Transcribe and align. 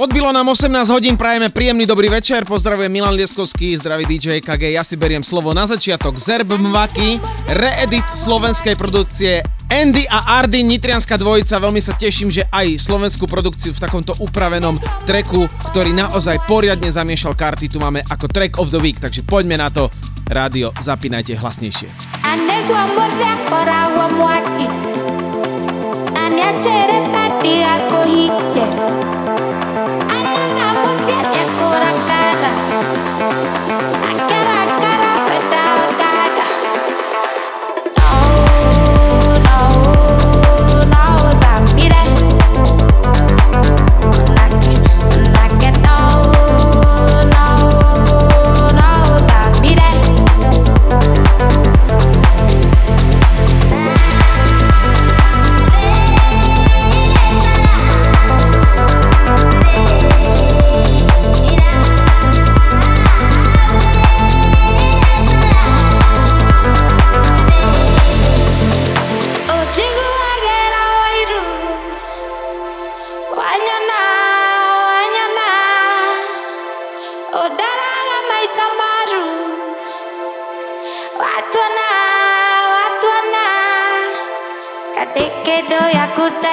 Odbilo 0.00 0.32
nám 0.32 0.48
18 0.56 0.88
hodín, 0.96 1.20
prajeme 1.20 1.52
príjemný 1.52 1.84
dobrý 1.84 2.08
večer, 2.08 2.48
pozdravujem 2.48 2.88
Milan 2.88 3.12
Lieskovský, 3.20 3.76
zdravý 3.76 4.08
DJ 4.08 4.40
KG, 4.40 4.72
ja 4.72 4.80
si 4.80 4.96
beriem 4.96 5.20
slovo 5.20 5.52
na 5.52 5.68
začiatok. 5.68 6.16
Zerb 6.16 6.56
Mvaki, 6.56 7.20
reedit 7.52 8.08
slovenskej 8.08 8.80
produkcie 8.80 9.44
Andy 9.68 10.08
a 10.08 10.40
Ardy, 10.40 10.64
Nitrianská 10.64 11.20
dvojica, 11.20 11.60
veľmi 11.60 11.84
sa 11.84 11.92
teším, 11.92 12.32
že 12.32 12.48
aj 12.48 12.80
slovenskú 12.80 13.28
produkciu 13.28 13.76
v 13.76 13.82
takomto 13.84 14.16
upravenom 14.24 14.80
treku, 15.04 15.44
ktorý 15.68 15.92
naozaj 15.92 16.48
poriadne 16.48 16.88
zamiešal 16.88 17.36
karty, 17.36 17.68
tu 17.68 17.76
máme 17.76 18.00
ako 18.08 18.24
track 18.32 18.56
of 18.56 18.72
the 18.72 18.80
week, 18.80 18.96
takže 19.04 19.20
poďme 19.28 19.60
na 19.60 19.68
to. 19.68 19.92
Rádio, 20.32 20.72
zapínajte 20.80 21.36
hlasnejšie. 21.36 21.92
I 31.10 31.12
ancora 31.42 31.88
a 31.88 31.94
casa. 32.10 32.50
A 34.08 34.28
cara 34.28 34.59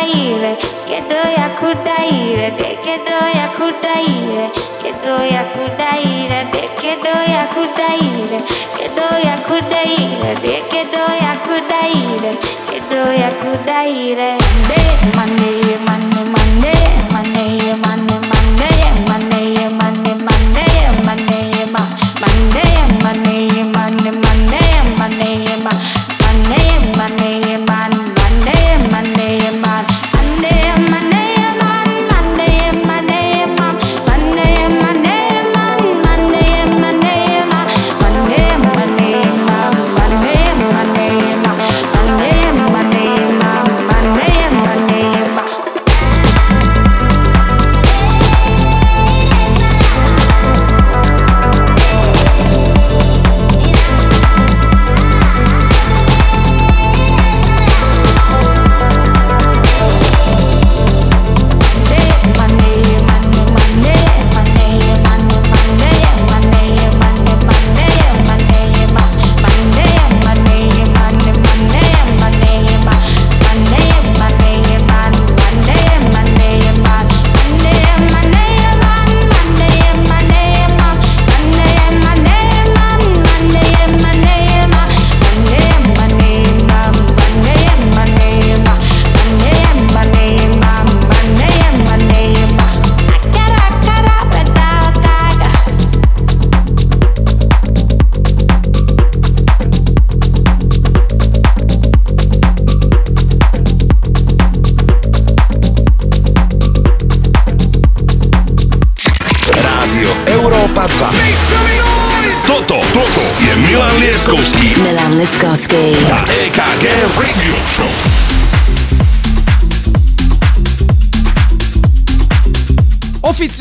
yakutaire 0.08 0.56
kedo 0.88 1.22
yakutaire 1.38 2.52
de 2.58 2.78
kedo 2.86 3.18
yakutaire 3.40 4.46
kedo 4.82 5.16
yakutaire 5.36 6.40
de 6.54 6.64
kedo 6.82 7.16
yakutaire 7.36 8.40
kedo 8.78 9.08
yakutaire 9.28 10.32
de 10.44 10.56
kedo 10.72 11.04
yakutaire 11.26 12.32
kedo 12.70 13.02
yakutaire 13.24 14.38
de 14.70 14.80
mane 15.18 15.52
mane 15.88 16.24
mane 16.34 16.74
mane 17.14 17.57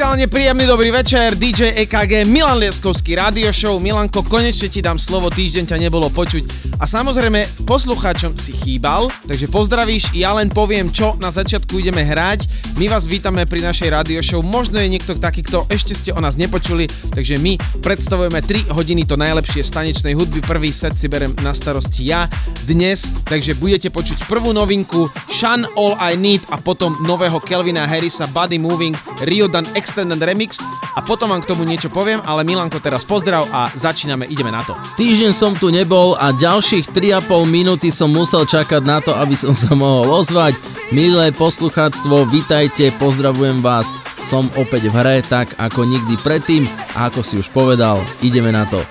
hike 0.07 0.31
Príjemný 0.31 0.71
dobrý 0.71 0.95
večer, 0.95 1.35
DJ 1.35 1.83
EKG, 1.83 2.23
Milan 2.31 2.63
Lieskovský, 2.63 3.19
Radio 3.19 3.51
Show. 3.51 3.83
Milanko, 3.83 4.23
konečne 4.23 4.71
ti 4.71 4.79
dám 4.79 5.03
slovo, 5.03 5.35
týždeň 5.35 5.67
ťa 5.67 5.83
nebolo 5.83 6.07
počuť. 6.15 6.47
A 6.79 6.87
samozrejme, 6.87 7.67
poslucháčom 7.67 8.39
si 8.39 8.55
chýbal, 8.55 9.11
takže 9.27 9.51
pozdravíš, 9.51 10.15
ja 10.15 10.31
len 10.39 10.47
poviem, 10.47 10.95
čo 10.95 11.19
na 11.19 11.35
začiatku 11.35 11.83
ideme 11.83 12.07
hrať. 12.07 12.47
My 12.77 12.93
vás 12.93 13.09
vítame 13.09 13.49
pri 13.49 13.65
našej 13.65 13.89
radio 13.89 14.21
show. 14.21 14.45
Možno 14.45 14.77
je 14.77 14.93
niekto 14.93 15.17
taký, 15.17 15.41
kto 15.41 15.65
ešte 15.73 15.97
ste 15.97 16.13
o 16.13 16.21
nás 16.21 16.37
nepočuli, 16.37 16.85
takže 17.09 17.41
my 17.41 17.57
predstavujeme 17.81 18.45
3 18.45 18.69
hodiny 18.69 19.09
to 19.09 19.17
najlepšie 19.17 19.65
stanečnej 19.65 20.13
hudby. 20.13 20.45
Prvý 20.45 20.69
set 20.77 20.93
si 20.93 21.09
berem 21.09 21.33
na 21.41 21.57
starosti 21.57 22.05
ja 22.05 22.29
dnes, 22.69 23.09
takže 23.25 23.57
budete 23.57 23.89
počuť 23.89 24.29
prvú 24.29 24.53
novinku 24.53 25.09
Shun 25.33 25.65
All 25.73 25.97
I 26.05 26.21
Need 26.21 26.53
a 26.53 26.61
potom 26.61 27.01
nového 27.01 27.41
Kelvina 27.41 27.89
Harrisa 27.89 28.29
Body 28.29 28.61
Moving 28.61 28.93
Rio 29.25 29.49
Dan 29.49 29.65
Extended 29.73 30.21
Remix 30.21 30.61
a 30.97 31.01
potom 31.01 31.33
vám 31.33 31.41
k 31.41 31.49
tomu 31.57 31.65
niečo 31.65 31.89
poviem, 31.89 32.21
ale 32.29 32.45
Milanko 32.45 32.77
teraz 32.85 33.09
pozdrav 33.09 33.49
a 33.57 33.73
začíname, 33.73 34.29
ideme 34.29 34.53
na 34.53 34.61
to. 34.61 34.77
Týždeň 35.01 35.33
som 35.33 35.57
tu 35.57 35.73
nebol 35.73 36.13
a 36.21 36.29
ďalších 36.37 36.93
3,5 36.93 37.25
minúty 37.49 37.89
som 37.89 38.13
musel 38.13 38.45
čakať 38.45 38.85
na 38.85 39.01
to, 39.01 39.17
aby 39.17 39.33
som 39.33 39.57
sa 39.57 39.73
mohol 39.73 40.13
ozvať. 40.13 40.53
Milé 40.95 41.35
poslucháctvo, 41.35 42.31
vitajte, 42.67 42.99
pozdravujem 42.99 43.63
vás. 43.63 43.95
Som 44.27 44.51
opäť 44.59 44.91
v 44.91 44.99
hre, 44.99 45.17
tak 45.23 45.55
ako 45.55 45.87
nikdy 45.87 46.19
predtým 46.19 46.67
a 46.99 47.07
ako 47.07 47.23
si 47.23 47.39
už 47.39 47.55
povedal, 47.55 48.03
ideme 48.27 48.51
na 48.51 48.67
to. 48.67 48.83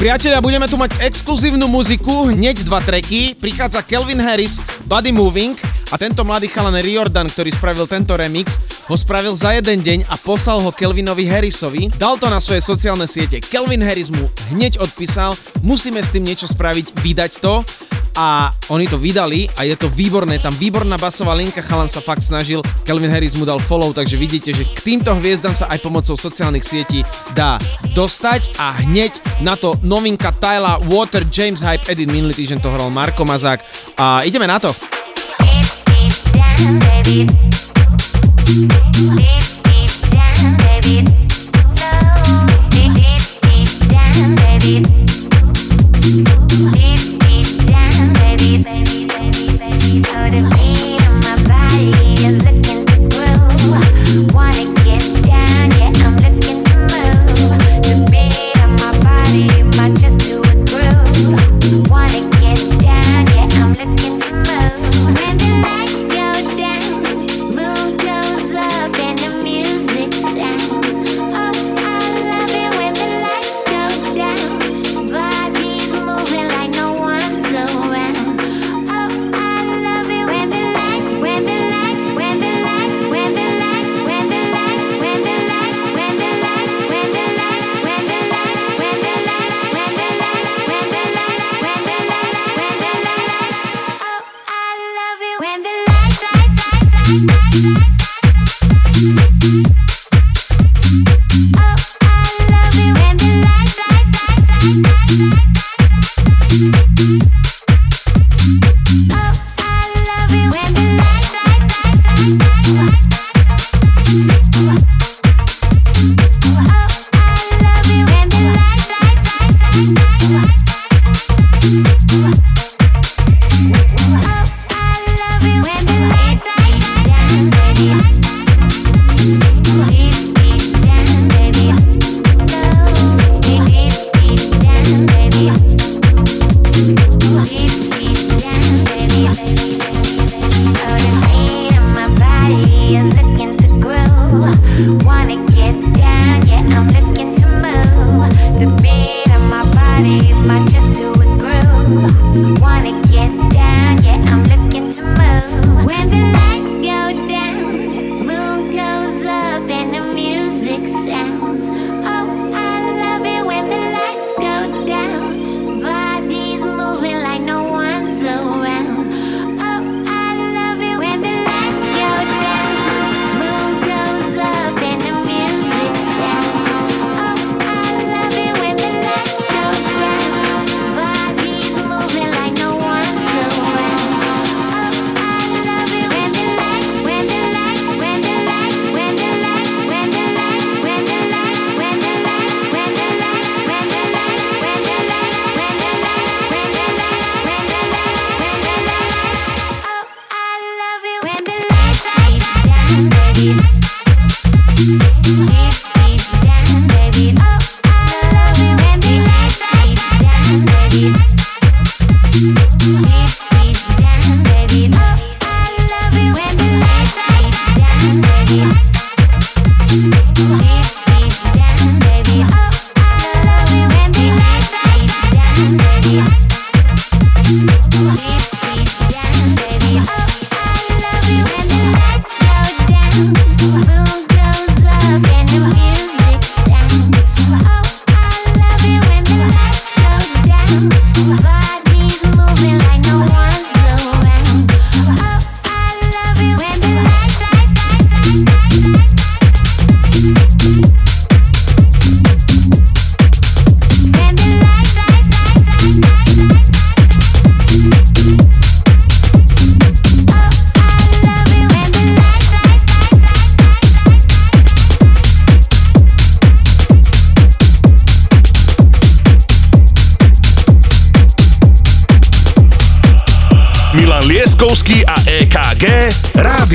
Priatelia, 0.00 0.40
budeme 0.40 0.64
tu 0.64 0.80
mať 0.80 0.96
exkluzívnu 1.04 1.68
muziku, 1.68 2.32
hneď 2.32 2.64
dva 2.64 2.80
treky. 2.80 3.36
Prichádza 3.36 3.84
Kelvin 3.84 4.16
Harris, 4.16 4.56
Body 4.88 5.12
Moving 5.12 5.60
a 5.92 6.00
tento 6.00 6.24
mladý 6.24 6.48
chalan 6.48 6.80
Riordan, 6.80 7.28
ktorý 7.28 7.52
spravil 7.52 7.84
tento 7.84 8.16
remix, 8.16 8.56
ho 8.88 8.96
spravil 8.96 9.36
za 9.36 9.52
jeden 9.52 9.84
deň 9.84 10.08
a 10.08 10.16
poslal 10.16 10.64
ho 10.64 10.72
Kelvinovi 10.72 11.28
Harrisovi. 11.28 11.92
Dal 12.00 12.16
to 12.16 12.32
na 12.32 12.40
svoje 12.40 12.64
sociálne 12.64 13.04
siete. 13.04 13.44
Kelvin 13.44 13.84
Harris 13.84 14.08
mu 14.08 14.24
hneď 14.56 14.80
odpísal, 14.80 15.36
musíme 15.60 16.00
s 16.00 16.08
tým 16.08 16.24
niečo 16.24 16.48
spraviť, 16.48 16.96
vydať 17.04 17.32
to 17.44 17.60
a 18.16 18.50
oni 18.72 18.90
to 18.90 18.98
vydali 18.98 19.46
a 19.54 19.68
je 19.68 19.76
to 19.78 19.86
výborné, 19.86 20.40
tam 20.42 20.56
výborná 20.56 20.98
basová 20.98 21.36
linka, 21.36 21.62
chalan 21.62 21.86
sa 21.86 22.02
fakt 22.02 22.24
snažil, 22.24 22.64
Kelvin 22.82 23.12
Harris 23.12 23.38
mu 23.38 23.46
dal 23.46 23.62
follow, 23.62 23.94
takže 23.94 24.18
vidíte, 24.18 24.50
že 24.50 24.66
k 24.66 24.80
týmto 24.80 25.14
hviezdam 25.20 25.54
sa 25.54 25.70
aj 25.70 25.78
pomocou 25.84 26.18
sociálnych 26.18 26.66
sietí 26.66 27.06
dá 27.36 27.60
dostať 27.92 28.58
a 28.58 28.74
hneď 28.84 29.42
na 29.44 29.58
to 29.58 29.76
novinka 29.82 30.32
Tyla 30.36 30.78
Water 30.90 31.26
James 31.28 31.62
Hype 31.62 31.90
Edit 31.90 32.10
minulý 32.10 32.34
týždeň 32.34 32.58
to 32.62 32.70
hral 32.70 32.90
Marko 32.90 33.26
Mazák. 33.26 33.60
A 33.98 34.22
ideme 34.24 34.46
na 34.46 34.58
to. 34.58 34.72
Baby, 48.40 48.79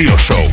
water. 0.04 0.45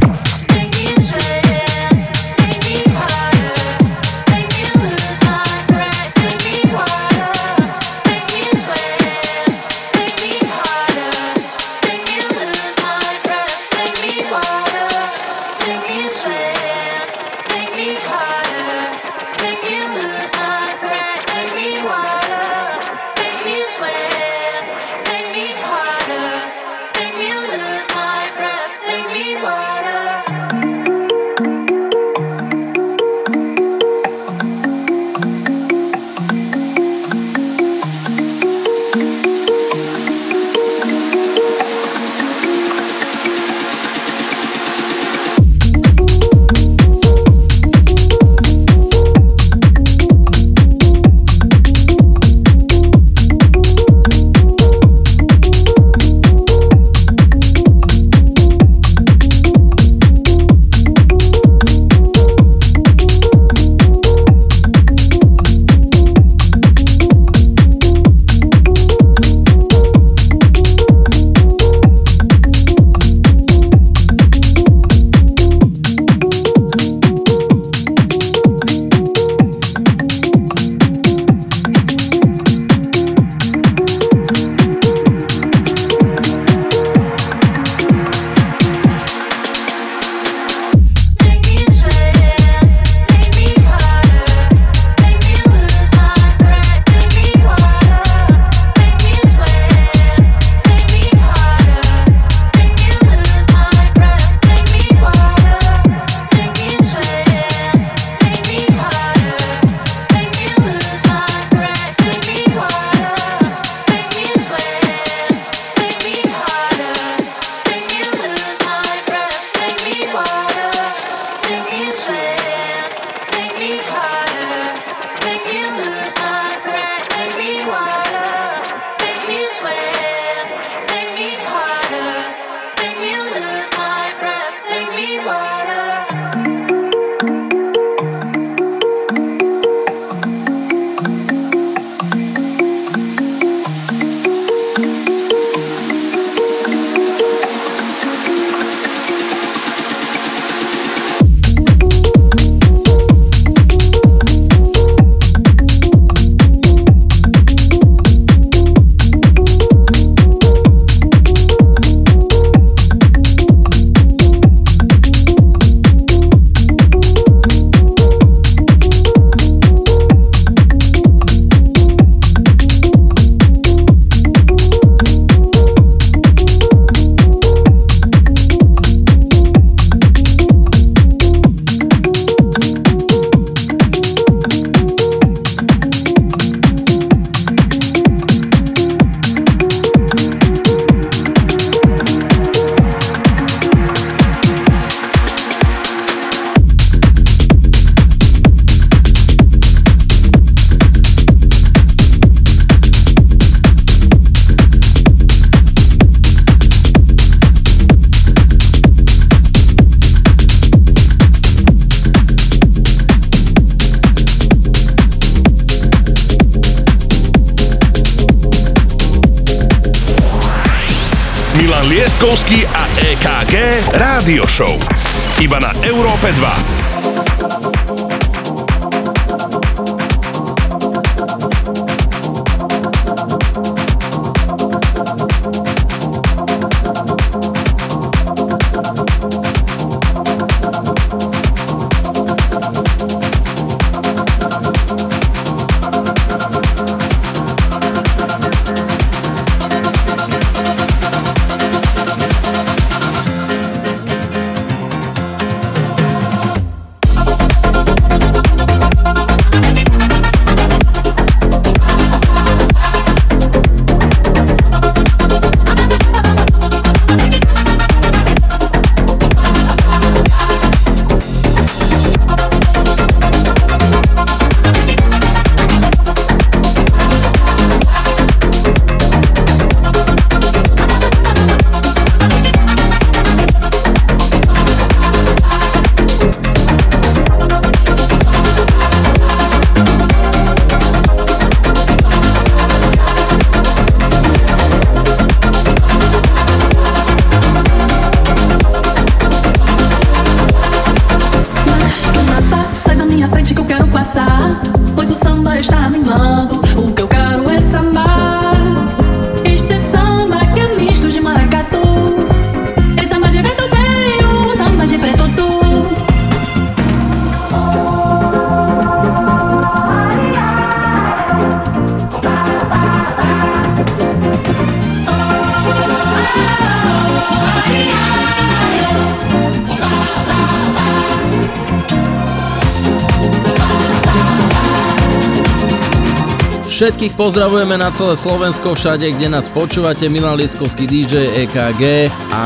Všetkých 336.83 337.15
pozdravujeme 337.15 337.79
na 337.79 337.95
celé 337.95 338.11
Slovensko, 338.11 338.75
všade, 338.75 339.15
kde 339.15 339.31
nás 339.31 339.47
počúvate. 339.47 340.11
Milan 340.11 340.35
Lieskovský 340.35 340.83
DJ 340.83 341.31
EKG 341.47 342.11
a 342.27 342.43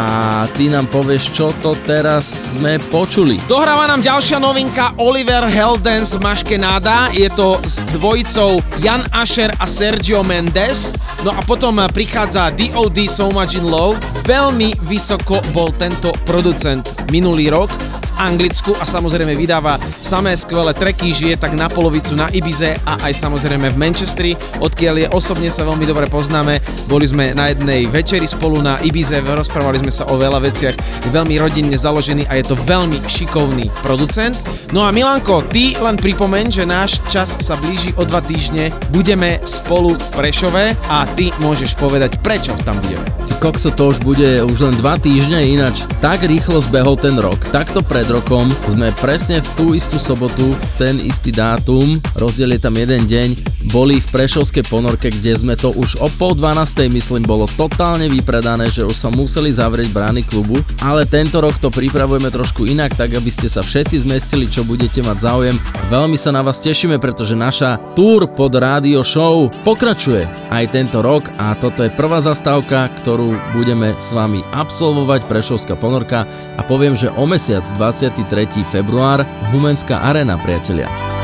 ty 0.54 0.70
nám 0.70 0.86
povieš, 0.94 1.34
čo 1.34 1.50
to 1.58 1.74
teraz 1.90 2.54
sme 2.54 2.78
počuli. 2.94 3.42
Dohráva 3.50 3.90
nám 3.90 4.06
ďalšia 4.06 4.38
novinka 4.38 4.94
Oliver 5.02 5.42
Heldens 5.50 6.22
Maškenáda. 6.22 7.10
Je 7.18 7.34
to 7.34 7.58
s 7.66 7.82
dvojicou 7.98 8.62
Jan 8.78 9.02
Asher 9.10 9.50
a 9.58 9.66
Sergio 9.66 10.22
Mendes. 10.22 10.94
No 11.26 11.34
a 11.34 11.42
potom 11.42 11.82
prichádza 11.90 12.54
DOD 12.54 13.10
So 13.10 13.34
Much 13.34 13.58
In 13.58 13.66
Love. 13.66 13.98
Veľmi 14.30 14.78
vysoko 14.86 15.42
bol 15.50 15.74
tento 15.82 16.14
producent 16.30 16.86
minulý 17.10 17.50
rok 17.50 17.97
Anglicku 18.18 18.74
a 18.78 18.86
samozrejme 18.86 19.38
vydáva 19.38 19.78
samé 20.02 20.34
skvelé 20.34 20.74
treky, 20.74 21.14
žije 21.14 21.38
tak 21.38 21.54
na 21.54 21.70
polovicu 21.70 22.18
na 22.18 22.28
Ibize 22.34 22.78
a 22.84 22.98
aj 23.06 23.14
samozrejme 23.14 23.74
v 23.74 23.80
Manchestri, 23.80 24.32
odkiaľ 24.60 24.96
je 25.06 25.08
osobne 25.14 25.50
sa 25.54 25.64
veľmi 25.64 25.86
dobre 25.86 26.10
poznáme. 26.10 26.60
Boli 26.90 27.06
sme 27.06 27.32
na 27.38 27.54
jednej 27.54 27.86
večeri 27.86 28.26
spolu 28.26 28.60
na 28.60 28.82
Ibize, 28.82 29.22
rozprávali 29.22 29.82
sme 29.82 29.94
sa 29.94 30.10
o 30.10 30.18
veľa 30.18 30.42
veciach, 30.42 30.76
je 31.06 31.10
veľmi 31.14 31.38
rodinne 31.38 31.78
založený 31.78 32.26
a 32.28 32.40
je 32.42 32.46
to 32.50 32.56
veľmi 32.66 33.04
šikovný 33.06 33.70
producent. 33.86 34.36
No 34.74 34.84
a 34.84 34.92
Milanko, 34.92 35.46
ty 35.48 35.78
len 35.78 35.96
pripomeň, 35.96 36.52
že 36.52 36.64
náš 36.66 37.00
čas 37.08 37.38
sa 37.40 37.56
blíži 37.56 37.94
o 37.96 38.04
dva 38.04 38.20
týždne, 38.24 38.74
budeme 38.90 39.40
spolu 39.46 39.96
v 39.96 40.06
Prešove 40.16 40.64
a 40.90 41.06
ty 41.14 41.30
môžeš 41.44 41.78
povedať, 41.78 42.20
prečo 42.26 42.58
tam 42.66 42.80
budeme. 42.82 43.27
Kokso, 43.38 43.70
to 43.70 43.94
už 43.94 44.02
bude 44.02 44.42
už 44.42 44.60
len 44.66 44.76
dva 44.82 44.98
týždne, 44.98 45.38
ináč 45.38 45.86
tak 46.02 46.26
rýchlo 46.26 46.58
zbehol 46.58 46.98
ten 46.98 47.14
rok, 47.22 47.38
takto 47.54 47.86
pred 47.86 48.10
rokom 48.10 48.50
sme 48.66 48.90
presne 48.98 49.46
v 49.46 49.50
tú 49.54 49.66
istú 49.78 50.02
sobotu, 50.02 50.58
v 50.58 50.70
ten 50.82 50.96
istý 50.98 51.30
dátum, 51.30 52.02
rozdiel 52.18 52.58
je 52.58 52.62
tam 52.66 52.74
jeden 52.74 53.06
deň, 53.06 53.57
boli 53.70 54.02
v 54.02 54.08
Prešovskej 54.10 54.66
ponorke, 54.66 55.14
kde 55.14 55.38
sme 55.38 55.54
to 55.54 55.76
už 55.76 56.02
o 56.02 56.10
pol 56.18 56.34
12. 56.34 56.90
myslím 56.90 57.24
bolo 57.28 57.46
totálne 57.46 58.10
vypredané, 58.10 58.74
že 58.74 58.88
už 58.88 58.98
sa 58.98 59.14
museli 59.14 59.54
zavrieť 59.54 59.94
brány 59.94 60.26
klubu, 60.26 60.58
ale 60.82 61.06
tento 61.06 61.38
rok 61.38 61.60
to 61.62 61.70
pripravujeme 61.70 62.34
trošku 62.34 62.66
inak, 62.66 62.98
tak 62.98 63.14
aby 63.14 63.30
ste 63.30 63.46
sa 63.46 63.62
všetci 63.62 64.08
zmestili, 64.08 64.50
čo 64.50 64.66
budete 64.66 65.06
mať 65.06 65.18
záujem. 65.22 65.56
Veľmi 65.94 66.18
sa 66.18 66.34
na 66.34 66.42
vás 66.42 66.58
tešíme, 66.64 66.98
pretože 66.98 67.38
naša 67.38 67.78
tour 67.94 68.26
pod 68.26 68.56
rádio 68.58 69.06
show 69.06 69.52
pokračuje 69.62 70.26
aj 70.50 70.74
tento 70.74 71.06
rok 71.06 71.30
a 71.38 71.54
toto 71.54 71.86
je 71.86 71.94
prvá 71.94 72.24
zastávka, 72.24 72.90
ktorú 72.98 73.36
budeme 73.54 73.94
s 74.00 74.16
vami 74.16 74.42
absolvovať 74.56 75.30
Prešovská 75.30 75.76
ponorka 75.78 76.26
a 76.58 76.62
poviem, 76.66 76.98
že 76.98 77.14
o 77.14 77.28
mesiac 77.30 77.68
20 77.76 78.08
23. 78.08 78.64
február 78.64 79.26
Humenská 79.52 80.00
arena, 80.00 80.38
priatelia. 80.38 81.17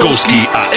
Московский 0.00 0.48
А. 0.54 0.69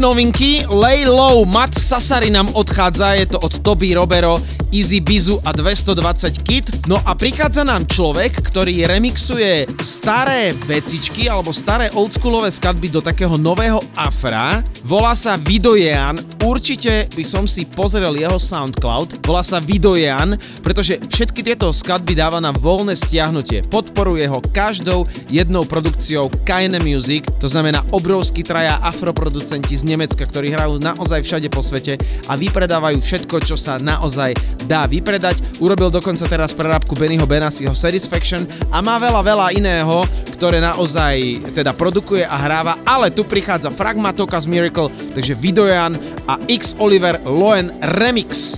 novinky. 0.00 0.62
Lay 0.70 1.06
Low, 1.06 1.42
Matt 1.44 1.78
Sasari 1.78 2.30
nám 2.30 2.48
odchádza, 2.54 3.14
je 3.18 3.26
to 3.26 3.38
od 3.38 3.58
Toby 3.58 3.94
Robero, 3.94 4.38
Easy 4.70 5.00
Bizu 5.00 5.42
a 5.44 5.52
220 5.52 6.42
Kit. 6.42 6.86
No 6.86 7.02
a 7.02 7.18
prichádza 7.18 7.66
nám 7.66 7.86
človek, 7.90 8.38
ktorý 8.38 8.86
remixuje 8.86 9.66
staré 9.82 10.54
vecičky 10.66 11.26
alebo 11.26 11.50
staré 11.50 11.90
oldschoolové 11.92 12.48
skladby 12.54 12.88
do 12.88 13.00
takého 13.02 13.34
nového 13.34 13.82
afra. 13.98 14.62
Volá 14.86 15.18
sa 15.18 15.34
Vidojean, 15.34 16.16
určite 16.42 17.10
by 17.14 17.24
som 17.26 17.44
si 17.46 17.66
pozrel 17.66 18.18
jeho 18.18 18.36
Soundcloud. 18.36 19.22
Volá 19.26 19.42
sa 19.42 19.58
Vidojean, 19.58 20.36
pretože 20.62 20.98
všetky 20.98 21.42
tieto 21.42 21.70
skladby 21.74 22.14
dáva 22.14 22.38
na 22.38 22.54
voľné 22.54 22.94
stiahnutie. 22.94 23.66
Podporuje 23.66 24.26
ho 24.30 24.42
každou 24.52 25.06
jednou 25.30 25.64
produkciou 25.64 26.30
Kaine 26.44 26.78
Music, 26.82 27.26
to 27.38 27.46
znamená 27.50 27.82
obrovský 27.90 28.42
traja 28.46 28.78
afroproducenti 28.84 29.74
z 29.74 29.84
Nemecka, 29.88 30.24
ktorí 30.26 30.52
hrajú 30.52 30.78
naozaj 30.82 31.24
všade 31.24 31.48
po 31.50 31.62
svete 31.62 31.98
a 32.28 32.36
vypredávajú 32.38 32.98
všetko, 33.00 33.36
čo 33.44 33.56
sa 33.58 33.80
naozaj 33.80 34.34
dá 34.66 34.84
vypredať. 34.86 35.62
Urobil 35.62 35.90
dokonca 35.90 36.24
teraz 36.28 36.54
prerábku 36.54 36.94
Bennyho 36.94 37.26
Benasiho 37.26 37.72
Satisfaction 37.72 38.44
a 38.72 38.84
má 38.84 39.00
veľa, 39.00 39.20
veľa 39.24 39.46
iného, 39.56 40.04
ktoré 40.38 40.62
naozaj 40.62 41.50
teda 41.50 41.74
produkuje 41.74 42.22
a 42.22 42.38
hráva, 42.38 42.78
ale 42.86 43.10
tu 43.10 43.26
prichádza 43.26 43.74
Fragmatokas 43.74 44.46
Miracle, 44.46 44.86
takže 45.10 45.34
Videojan 45.34 45.98
a 46.30 46.38
X 46.46 46.78
Oliver 46.78 47.18
Loen 47.26 47.74
Remix. 47.98 48.57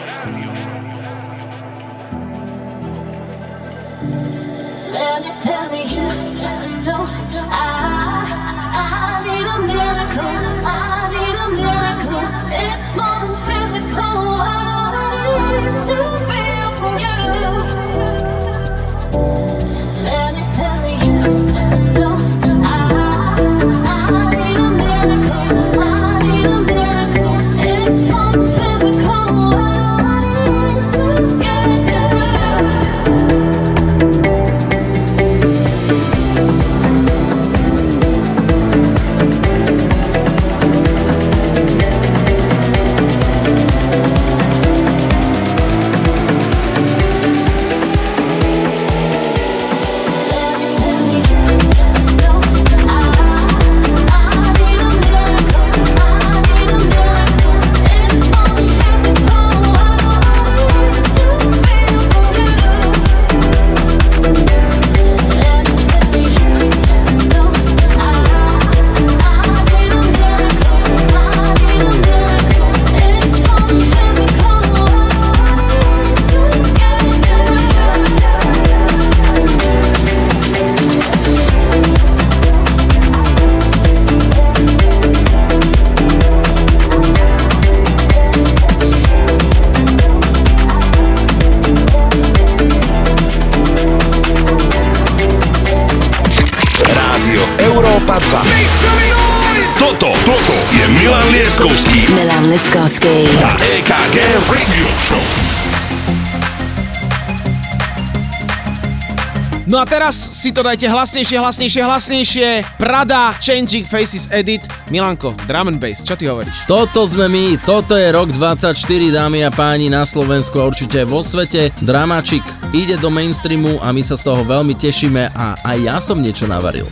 Si 110.41 110.49
to 110.49 110.65
dajte 110.65 110.89
hlasnejšie, 110.89 111.37
hlasnejšie, 111.37 111.81
hlasnejšie. 111.85 112.47
Prada 112.81 113.37
Changing 113.37 113.85
Faces 113.85 114.25
Edit. 114.33 114.65
Milanko, 114.89 115.37
drum 115.45 115.69
and 115.69 115.77
bass, 115.77 116.01
čo 116.01 116.17
ty 116.17 116.25
hovoríš? 116.25 116.65
Toto 116.65 117.05
sme 117.05 117.29
my, 117.29 117.61
toto 117.61 117.93
je 117.93 118.09
rok 118.09 118.33
24, 118.33 118.73
dámy 119.13 119.45
a 119.45 119.53
páni, 119.53 119.93
na 119.93 120.01
Slovensku 120.01 120.57
a 120.57 120.65
určite 120.65 121.05
vo 121.05 121.21
svete. 121.21 121.69
Dramačik 121.85 122.41
ide 122.73 122.97
do 122.97 123.13
mainstreamu 123.13 123.77
a 123.85 123.93
my 123.93 124.01
sa 124.01 124.17
z 124.17 124.33
toho 124.33 124.41
veľmi 124.41 124.73
tešíme 124.73 125.29
a 125.29 125.61
aj 125.61 125.77
ja 125.77 126.01
som 126.01 126.17
niečo 126.17 126.49
navaril. 126.49 126.89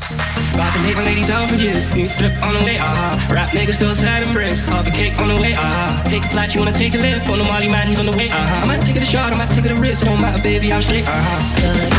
Take 8.80 8.96
a 8.96 9.06
shot, 9.06 9.34
I 9.34 9.38
might 9.38 9.52
take 9.52 9.66
it 9.66 9.72
a 9.72 9.76
risk. 9.76 10.06
Don't 10.06 10.20
matter, 10.20 10.42
baby, 10.42 10.74
I'm 10.74 10.82
straight, 10.82 11.06
uh-huh. 11.06 11.99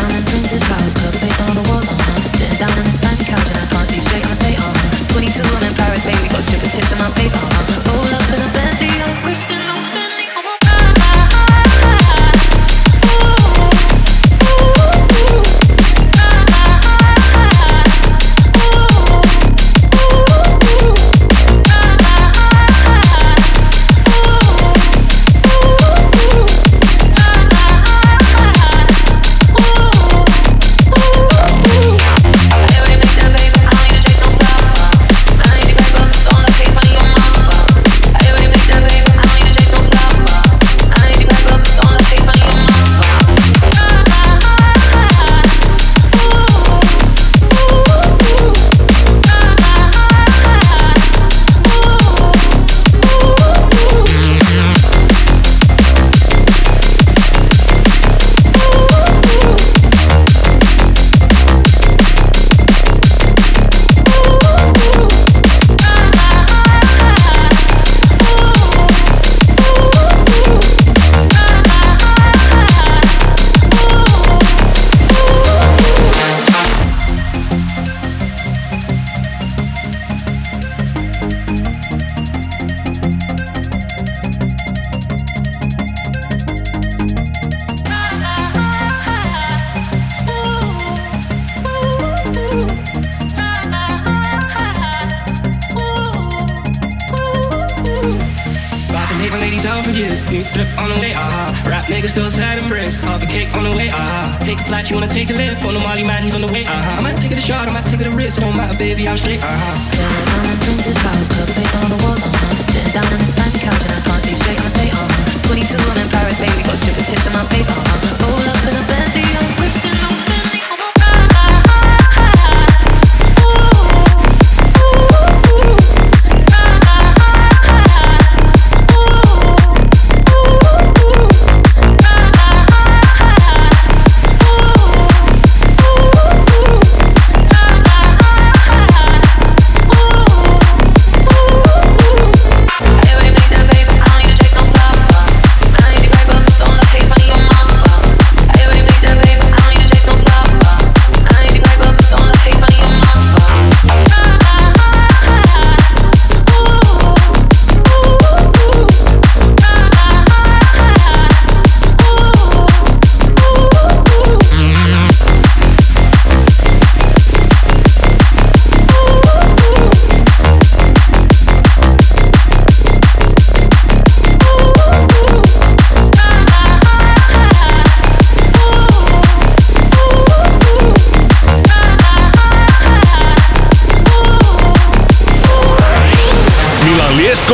Paris, 5.81 6.05
baby, 6.05 6.29
got 6.29 6.45
strippers 6.45 6.73
tits 6.73 6.93
in 6.93 6.99
my 6.99 7.11
face. 7.17 7.33
Uh-huh. 7.33 7.91
All 7.91 8.15
up 8.15 8.29
in 8.35 8.43
a 8.43 8.60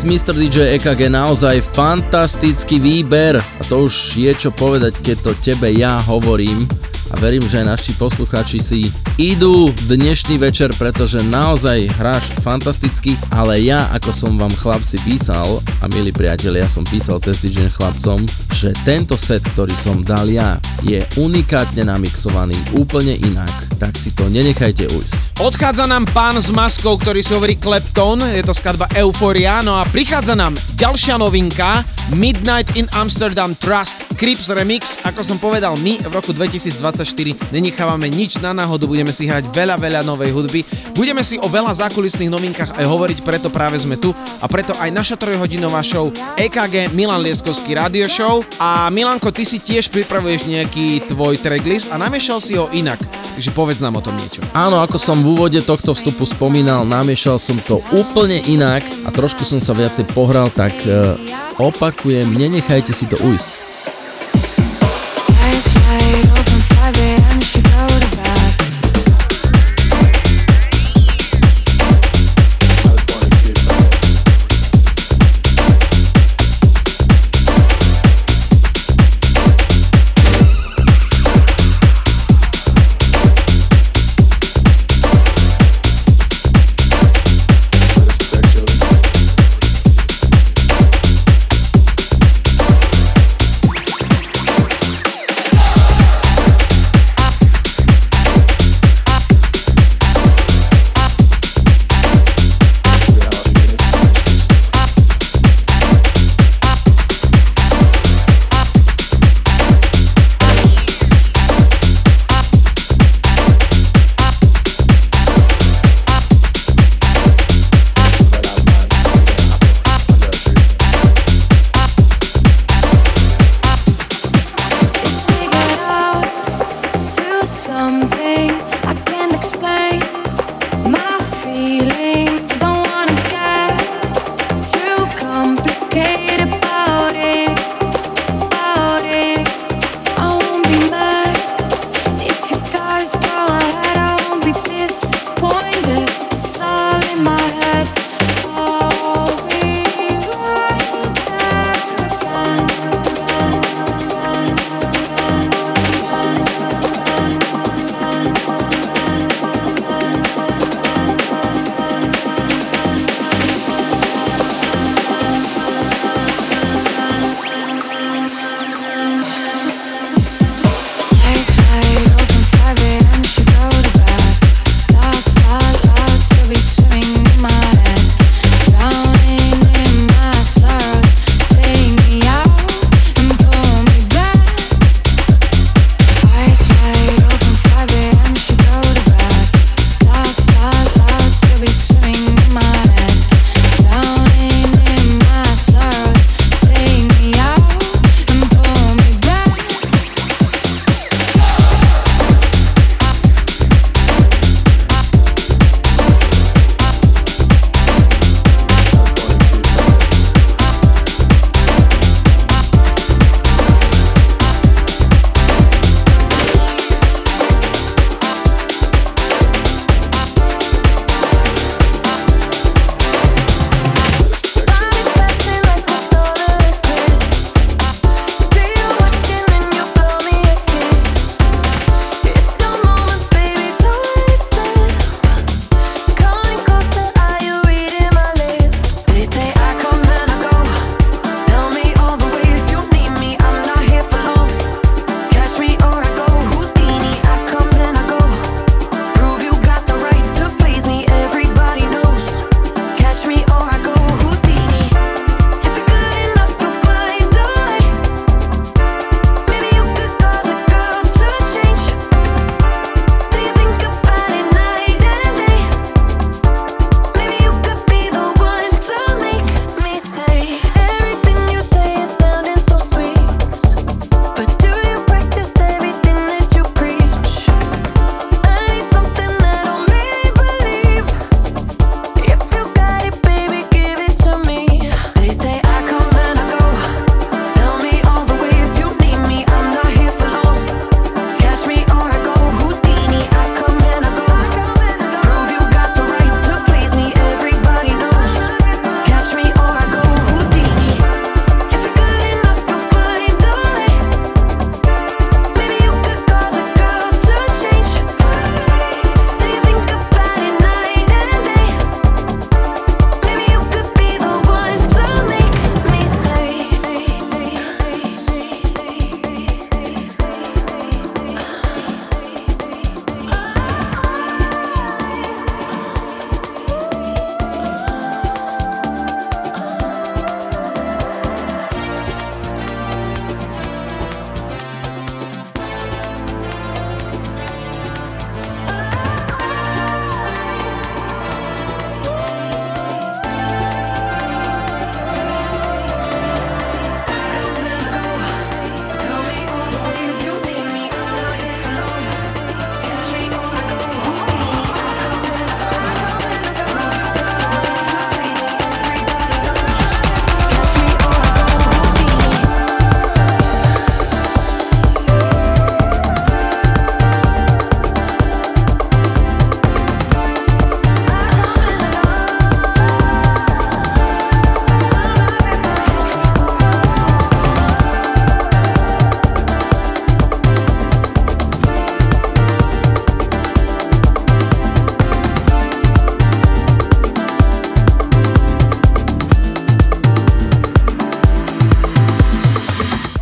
Dnes 0.00 0.24
Mr. 0.24 0.32
DJ 0.32 0.80
EKG 0.80 1.12
naozaj 1.12 1.60
fantastický 1.60 2.80
výber. 2.80 3.36
A 3.36 3.62
to 3.68 3.84
už 3.84 4.16
je 4.16 4.32
čo 4.32 4.48
povedať, 4.48 4.96
keď 5.04 5.16
to 5.20 5.32
tebe 5.36 5.68
ja 5.76 6.00
hovorím. 6.08 6.64
A 7.12 7.20
verím, 7.20 7.44
že 7.44 7.60
naši 7.60 7.92
poslucháči 8.00 8.64
si 8.64 8.80
idú 9.20 9.68
dnešný 9.92 10.40
večer, 10.40 10.72
pretože 10.80 11.20
naozaj 11.20 11.92
hráš 12.00 12.32
fantasticky, 12.40 13.12
ale 13.28 13.60
ja, 13.60 13.92
ako 13.92 14.08
som 14.16 14.40
vám 14.40 14.56
chlapci 14.56 14.96
písal, 15.04 15.60
a 15.84 15.84
milí 15.92 16.16
priatelia, 16.16 16.64
ja 16.64 16.70
som 16.72 16.88
písal 16.88 17.20
cez 17.20 17.36
týždeň 17.44 17.68
chlapcom, 17.68 18.24
že 18.56 18.72
tento 18.88 19.20
set, 19.20 19.44
ktorý 19.52 19.76
som 19.76 20.00
dal 20.00 20.32
ja, 20.32 20.56
je 20.80 21.04
unikátne 21.20 21.84
namixovaný 21.84 22.56
úplne 22.72 23.20
inak, 23.20 23.59
tak 23.80 23.96
si 23.96 24.12
to 24.12 24.28
nenechajte 24.28 24.92
ujsť. 24.92 25.40
Odchádza 25.40 25.88
nám 25.88 26.04
pán 26.12 26.36
s 26.36 26.52
maskou, 26.52 27.00
ktorý 27.00 27.24
si 27.24 27.32
hovorí 27.32 27.56
Klepton, 27.56 28.20
je 28.28 28.44
to 28.44 28.52
skladba 28.52 28.84
Euphoria, 28.92 29.64
no 29.64 29.72
a 29.72 29.88
prichádza 29.88 30.36
nám 30.36 30.52
ďalšia 30.76 31.16
novinka, 31.16 31.80
Midnight 32.12 32.74
in 32.76 32.90
Amsterdam 32.92 33.54
Trust 33.54 34.02
Crips 34.18 34.50
Remix, 34.52 34.98
ako 35.06 35.24
som 35.24 35.38
povedal, 35.40 35.78
my 35.80 35.96
v 35.96 36.12
roku 36.12 36.36
2024 36.36 37.06
nenechávame 37.54 38.10
nič 38.12 38.36
na 38.42 38.52
náhodu, 38.52 38.84
budeme 38.84 39.14
si 39.14 39.24
hrať 39.24 39.48
veľa, 39.48 39.80
veľa 39.80 40.04
novej 40.04 40.28
hudby, 40.34 40.60
budeme 40.92 41.24
si 41.24 41.40
o 41.40 41.48
veľa 41.48 41.72
zákulisných 41.72 42.28
novinkách 42.28 42.76
aj 42.76 42.84
hovoriť, 42.84 43.18
preto 43.24 43.48
práve 43.48 43.80
sme 43.80 43.96
tu. 43.96 44.12
A 44.42 44.46
preto 44.50 44.76
aj 44.76 44.90
naša 44.92 45.16
trojhodinová 45.16 45.80
show 45.80 46.12
EKG 46.36 46.92
Milan 46.92 47.22
Lieskovský 47.22 47.78
Radio 47.78 48.10
Show. 48.10 48.42
A 48.58 48.90
Milanko, 48.90 49.30
ty 49.30 49.46
si 49.46 49.62
tiež 49.62 49.88
pripravuješ 49.88 50.50
nejaký 50.50 51.06
tvoj 51.08 51.38
tracklist 51.38 51.88
a 51.88 51.96
namiešal 51.96 52.38
si 52.42 52.58
ho 52.58 52.66
inak, 52.74 52.98
takže 53.40 53.56
povedz 53.56 53.80
nám 53.80 53.96
o 53.96 54.04
tom 54.04 54.20
niečo. 54.20 54.44
Áno, 54.52 54.84
ako 54.84 55.00
som 55.00 55.24
v 55.24 55.32
úvode 55.32 55.64
tohto 55.64 55.96
vstupu 55.96 56.28
spomínal, 56.28 56.84
namiešal 56.84 57.40
som 57.40 57.56
to 57.56 57.80
úplne 57.88 58.36
inak 58.44 58.84
a 59.04 59.08
trošku 59.08 59.48
som 59.48 59.64
sa 59.64 59.72
viacej 59.72 60.12
pohral, 60.12 60.52
tak 60.52 60.76
uh, 60.84 61.16
Opakujem, 61.60 62.24
nenechajte 62.40 62.96
si 62.96 63.04
to 63.04 63.20
ujsť. 63.20 63.69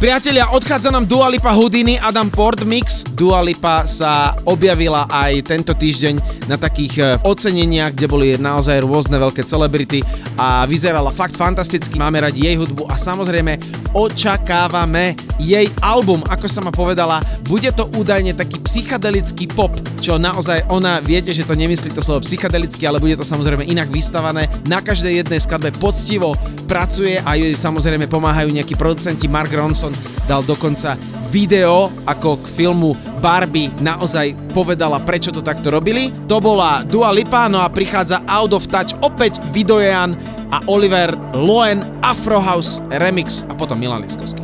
Priatelia, 0.09 0.48
odchádza 0.48 0.88
nám 0.88 1.04
Dua 1.04 1.28
Lipa 1.28 1.52
Houdini, 1.52 2.00
Adam 2.00 2.32
Port 2.32 2.64
Mix. 2.64 3.04
Dua 3.12 3.44
Lipa 3.44 3.84
sa 3.84 4.32
objavila 4.48 5.04
aj 5.04 5.52
tento 5.52 5.76
týždeň 5.76 6.48
na 6.48 6.56
takých 6.56 6.94
e, 6.96 7.04
oceneniach, 7.28 7.92
kde 7.92 8.09
boli 8.09 8.32
naozaj 8.40 8.88
rôzne 8.88 9.20
veľké 9.20 9.44
celebrity 9.44 10.00
a 10.40 10.64
vyzerala 10.64 11.12
fakt 11.12 11.36
fantasticky. 11.36 12.00
Máme 12.00 12.24
radi 12.24 12.48
jej 12.48 12.56
hudbu 12.56 12.88
a 12.88 12.96
samozrejme 12.96 13.61
očakávame 13.92 15.12
jej 15.36 15.68
album, 15.84 16.24
ako 16.24 16.48
sa 16.48 16.64
ma 16.64 16.72
povedala, 16.72 17.20
bude 17.44 17.68
to 17.76 17.84
údajne 17.92 18.32
taký 18.32 18.64
psychedelický 18.64 19.44
pop, 19.52 19.76
čo 19.99 20.16
naozaj 20.16 20.70
ona, 20.70 21.03
viete, 21.03 21.34
že 21.34 21.44
to 21.44 21.59
nemyslí 21.59 21.92
to 21.92 22.01
slovo 22.01 22.22
psychedelicky, 22.22 22.86
ale 22.86 23.03
bude 23.03 23.18
to 23.18 23.26
samozrejme 23.26 23.66
inak 23.66 23.90
vystavané. 23.90 24.46
Na 24.70 24.78
každej 24.78 25.26
jednej 25.26 25.42
skladbe 25.42 25.74
poctivo 25.76 26.38
pracuje 26.70 27.18
a 27.20 27.34
jej 27.34 27.53
samozrejme 27.53 28.07
pomáhajú 28.07 28.49
nejakí 28.55 28.78
producenti. 28.78 29.26
Mark 29.26 29.51
Ronson 29.53 29.92
dal 30.30 30.46
dokonca 30.46 30.94
video 31.28 31.92
ako 32.09 32.40
k 32.40 32.46
filmu 32.49 32.96
Barbie 33.20 33.68
naozaj 33.84 34.32
povedala, 34.57 35.03
prečo 35.05 35.28
to 35.34 35.44
takto 35.44 35.68
robili. 35.68 36.09
To 36.30 36.40
bola 36.40 36.86
Dua 36.86 37.12
Lipa, 37.12 37.51
no 37.53 37.61
a 37.61 37.68
prichádza 37.68 38.24
Out 38.24 38.57
of 38.57 38.64
Touch 38.72 38.96
opäť 39.05 39.42
Videojan 39.53 40.16
a 40.49 40.64
Oliver 40.64 41.12
Loen 41.36 41.84
Afro 42.01 42.40
House 42.40 42.80
Remix 42.88 43.44
a 43.49 43.53
potom 43.53 43.76
Milan 43.76 44.01
Liskovský. 44.01 44.40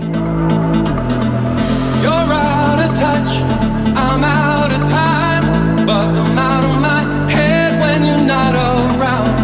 You're 2.05 2.28
out 2.28 2.80
of 2.84 2.92
touch, 2.92 3.32
I'm 3.96 4.20
out 4.20 4.68
of 4.68 4.84
time, 4.84 5.23
but 5.87 6.09
I'm 6.20 6.39
out 6.39 6.64
of 6.64 6.80
my 6.80 7.30
head 7.30 7.80
when 7.80 8.07
you're 8.07 8.26
not 8.26 8.55
around. 8.55 9.43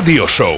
EKG 0.00 0.10
Rádio 0.10 0.24
Show. 0.24 0.56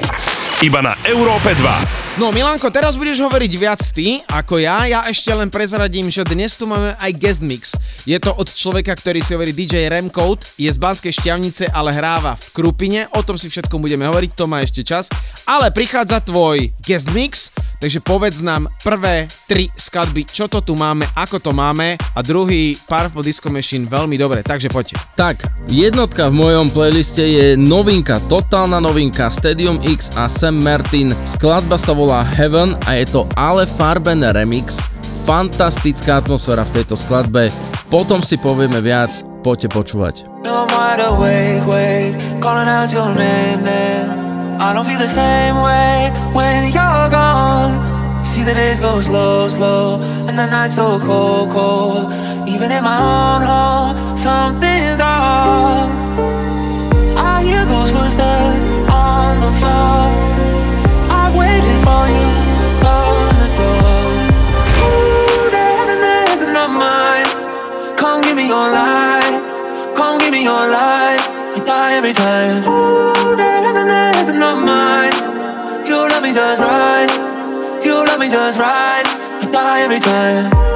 Iba 0.63 0.87
na 0.87 0.95
Európe 1.03 1.51
2. 1.59 2.23
No 2.23 2.31
Milanko, 2.31 2.71
teraz 2.71 2.95
budeš 2.95 3.27
hovoriť 3.27 3.53
viac 3.59 3.83
ty 3.91 4.23
ako 4.31 4.63
ja. 4.63 4.87
Ja 4.87 5.03
ešte 5.11 5.35
len 5.35 5.51
prezradím, 5.51 6.07
že 6.07 6.23
dnes 6.23 6.55
tu 6.55 6.71
máme 6.71 6.95
aj 6.95 7.11
guest 7.19 7.43
mix. 7.43 7.75
Je 8.07 8.15
to 8.23 8.31
od 8.39 8.47
človeka, 8.47 8.95
ktorý 8.95 9.19
si 9.19 9.35
hovorí 9.35 9.51
DJ 9.51 9.91
Remcode, 9.91 10.47
je 10.55 10.71
z 10.71 10.79
Banskej 10.79 11.11
šťavnice, 11.11 11.75
ale 11.75 11.91
hráva 11.91 12.39
v 12.39 12.49
Krupine. 12.53 13.11
O 13.19 13.27
tom 13.27 13.35
si 13.35 13.51
všetkom 13.51 13.83
budeme 13.83 14.07
hovoriť, 14.07 14.31
to 14.39 14.47
má 14.47 14.63
ešte 14.63 14.87
čas. 14.87 15.11
Ale 15.43 15.75
prichádza 15.75 16.23
tvoj 16.23 16.71
guest 16.79 17.11
mix, 17.11 17.51
Takže 17.83 17.99
povedz 17.99 18.47
nám 18.47 18.71
prvé 18.87 19.27
tri 19.51 19.67
skladby, 19.67 20.23
čo 20.31 20.47
to 20.47 20.63
tu 20.63 20.79
máme, 20.79 21.03
ako 21.19 21.43
to 21.43 21.51
máme 21.51 21.99
a 21.99 22.19
druhý 22.23 22.79
Purple 22.87 23.27
Disco 23.27 23.51
Machine 23.51 23.91
veľmi 23.91 24.15
dobre, 24.15 24.47
takže 24.47 24.71
poďte. 24.71 25.03
Tak, 25.19 25.43
jednotka 25.67 26.31
v 26.31 26.47
mojom 26.47 26.71
playliste 26.71 27.27
je 27.27 27.47
novinka, 27.59 28.23
totálna 28.31 28.79
novinka 28.79 29.27
Stadium 29.35 29.83
X 29.83 30.15
a 30.15 30.31
Sam 30.31 30.63
Martin. 30.63 31.11
Skladba 31.27 31.75
sa 31.75 31.91
volá 31.91 32.23
Heaven 32.23 32.79
a 32.87 33.03
je 33.03 33.07
to 33.11 33.27
Ale 33.35 33.67
Farben 33.67 34.23
remix. 34.31 34.79
Fantastická 35.27 36.23
atmosféra 36.23 36.63
v 36.63 36.79
tejto 36.79 36.95
skladbe. 36.95 37.51
Potom 37.91 38.23
si 38.23 38.39
povieme 38.39 38.79
viac, 38.79 39.11
poďte 39.43 39.75
počúvať. 39.75 40.15
No, 40.47 40.67
I'm 40.67 40.71
wide 40.71 41.03
awake, 41.03 41.67
wake, 41.67 42.15
calling 42.39 42.71
out 42.71 42.95
your 42.95 43.11
name, 43.11 43.67
name. 43.67 44.32
I 44.63 44.73
don't 44.73 44.87
feel 44.87 45.01
the 45.01 45.09
same 45.09 45.57
way 45.57 46.13
when 46.33 46.67
you're 46.67 47.11
gone. 47.11 47.73
See 48.25 48.45
the 48.45 48.55
days 48.55 48.79
go 48.79 49.01
slow, 49.01 49.49
slow, 49.49 50.01
and 50.29 50.39
the 50.39 50.47
nights 50.47 50.77
so 50.77 51.01
cold, 51.01 51.51
cold. 51.51 52.13
Even 52.49 52.71
in 52.71 52.85
my 52.85 52.97
own 52.97 53.43
home, 53.43 54.17
something's 54.17 55.01
off. 55.01 55.91
I 57.19 57.43
hear 57.43 57.65
those 57.65 57.91
footsteps 57.91 58.63
on 58.87 59.41
the 59.45 59.53
floor. 59.59 60.03
I've 61.11 61.35
waited 61.35 61.79
for 61.83 62.03
you, 62.17 62.29
close 62.79 63.35
the 63.43 63.49
door. 63.59 63.99
Ooh, 64.87 65.51
the 65.51 65.65
heaven, 65.75 66.55
the 66.55 66.67
mine. 66.81 67.97
Come 67.97 68.23
give 68.23 68.37
me 68.37 68.47
your 68.47 68.71
light, 68.71 69.43
come 69.97 70.21
give 70.21 70.31
me 70.31 70.45
your 70.45 70.65
light. 70.79 71.21
You 71.57 71.65
die 71.65 71.95
every 71.95 72.13
time. 72.13 72.63
Ooh, 72.63 73.13
mine. 74.29 75.87
You 75.87 75.97
love 75.97 76.23
me 76.23 76.33
just 76.33 76.61
right, 76.61 77.81
you 77.85 77.95
love 77.95 78.21
me 78.21 78.29
just 78.29 78.59
right. 78.59 79.05
You 79.43 79.51
die 79.51 79.83
every 79.83 80.01
time. 80.01 80.72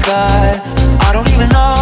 Sky. 0.00 0.60
I 1.00 1.12
don't 1.12 1.28
even 1.30 1.48
know 1.48 1.75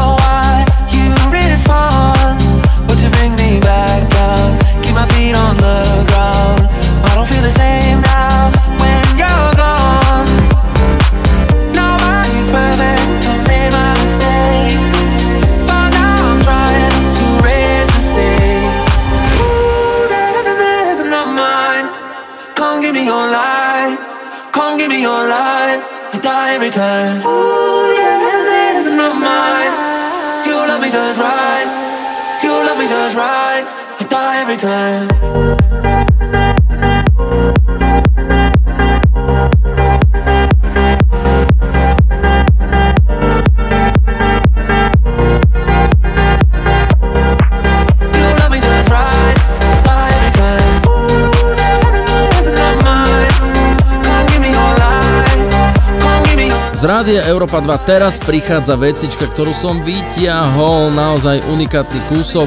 Rádia 56.84 57.24
Európa 57.32 57.64
2 57.64 57.88
teraz 57.88 58.20
prichádza 58.20 58.76
vecička, 58.76 59.24
ktorú 59.24 59.56
som 59.56 59.80
vytiahol, 59.80 60.92
naozaj 60.92 61.40
unikátny 61.48 61.96
kúsok, 62.12 62.44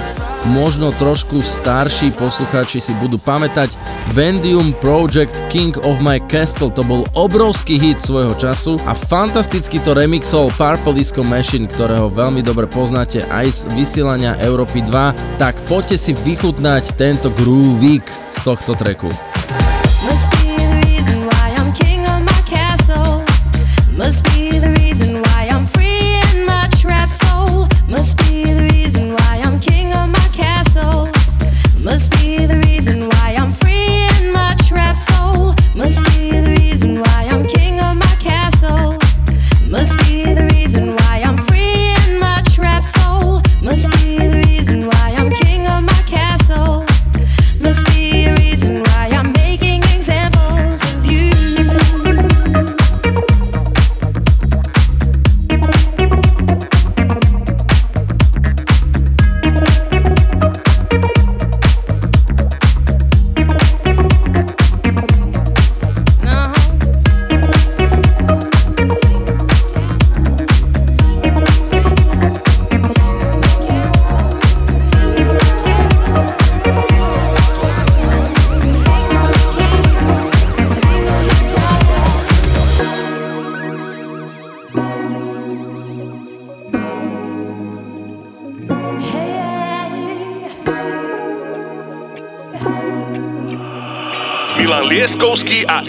možno 0.53 0.93
trošku 0.93 1.41
starší 1.41 2.13
poslucháči 2.13 2.77
si 2.77 2.93
budú 3.01 3.17
pamätať. 3.17 3.73
Vendium 4.13 4.77
Project 4.77 5.33
King 5.49 5.81
of 5.81 5.97
My 6.05 6.21
Castle 6.29 6.69
to 6.69 6.85
bol 6.85 7.09
obrovský 7.17 7.81
hit 7.81 7.97
svojho 7.97 8.37
času 8.37 8.77
a 8.85 8.93
fantasticky 8.93 9.81
to 9.81 9.97
remixol 9.97 10.53
Purple 10.53 10.93
Disco 10.93 11.25
Machine, 11.25 11.65
ktorého 11.65 12.05
veľmi 12.05 12.45
dobre 12.45 12.69
poznáte 12.69 13.25
aj 13.33 13.49
z 13.49 13.61
vysielania 13.73 14.37
Európy 14.37 14.85
2, 14.85 15.41
tak 15.41 15.65
poďte 15.65 15.97
si 15.97 16.13
vychutnať 16.13 16.93
tento 16.93 17.33
groovík 17.33 18.05
z 18.05 18.39
tohto 18.45 18.77
treku. 18.77 19.09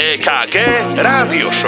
EKG 0.09 0.57
Rádio 0.97 1.53
Show. 1.53 1.68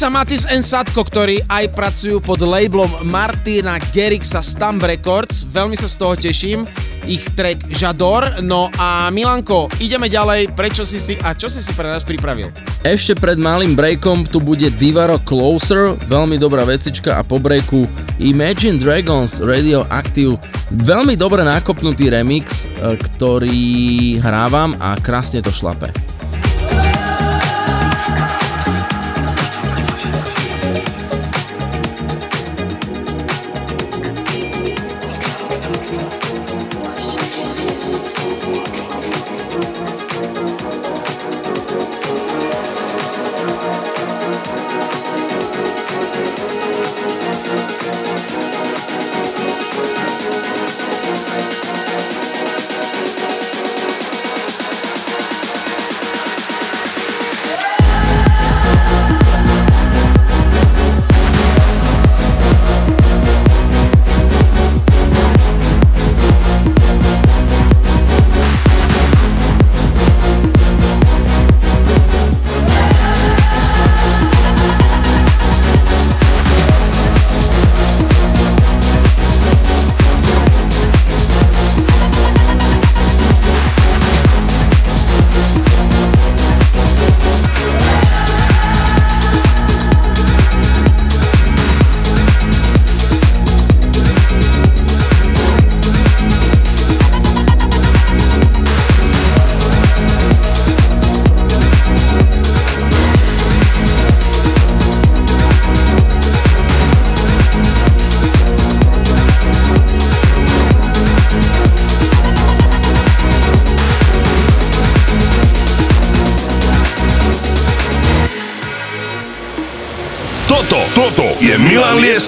Dvojica 0.00 0.16
Matis 0.16 0.48
and 0.48 0.64
Sadko, 0.64 1.04
ktorí 1.04 1.44
aj 1.44 1.76
pracujú 1.76 2.24
pod 2.24 2.40
labelom 2.40 3.04
Martina 3.04 3.76
Gerixa 3.92 4.40
Stamp 4.40 4.80
Records. 4.80 5.44
Veľmi 5.44 5.76
sa 5.76 5.92
z 5.92 5.96
toho 6.00 6.16
teším. 6.16 6.64
Ich 7.04 7.28
track 7.36 7.68
Žador. 7.68 8.40
No 8.40 8.72
a 8.80 9.12
Milanko, 9.12 9.68
ideme 9.76 10.08
ďalej. 10.08 10.56
Prečo 10.56 10.88
si 10.88 10.96
si 10.96 11.20
a 11.20 11.36
čo 11.36 11.52
si 11.52 11.60
si 11.60 11.76
pre 11.76 11.84
nás 11.84 12.00
pripravil? 12.00 12.48
Ešte 12.80 13.12
pred 13.12 13.36
malým 13.36 13.76
breakom 13.76 14.24
tu 14.24 14.40
bude 14.40 14.72
Divaro 14.72 15.20
Closer, 15.20 15.92
veľmi 16.08 16.40
dobrá 16.40 16.64
vecička 16.64 17.20
a 17.20 17.26
po 17.26 17.36
breaku 17.36 17.84
Imagine 18.24 18.80
Dragons 18.80 19.44
Radioactive, 19.44 20.40
veľmi 20.80 21.12
dobre 21.20 21.44
nakopnutý 21.44 22.08
remix, 22.08 22.64
e, 22.64 22.96
ktorý 22.96 24.16
hrávam 24.24 24.72
a 24.80 24.96
krásne 24.96 25.44
to 25.44 25.52
šlape. 25.52 26.09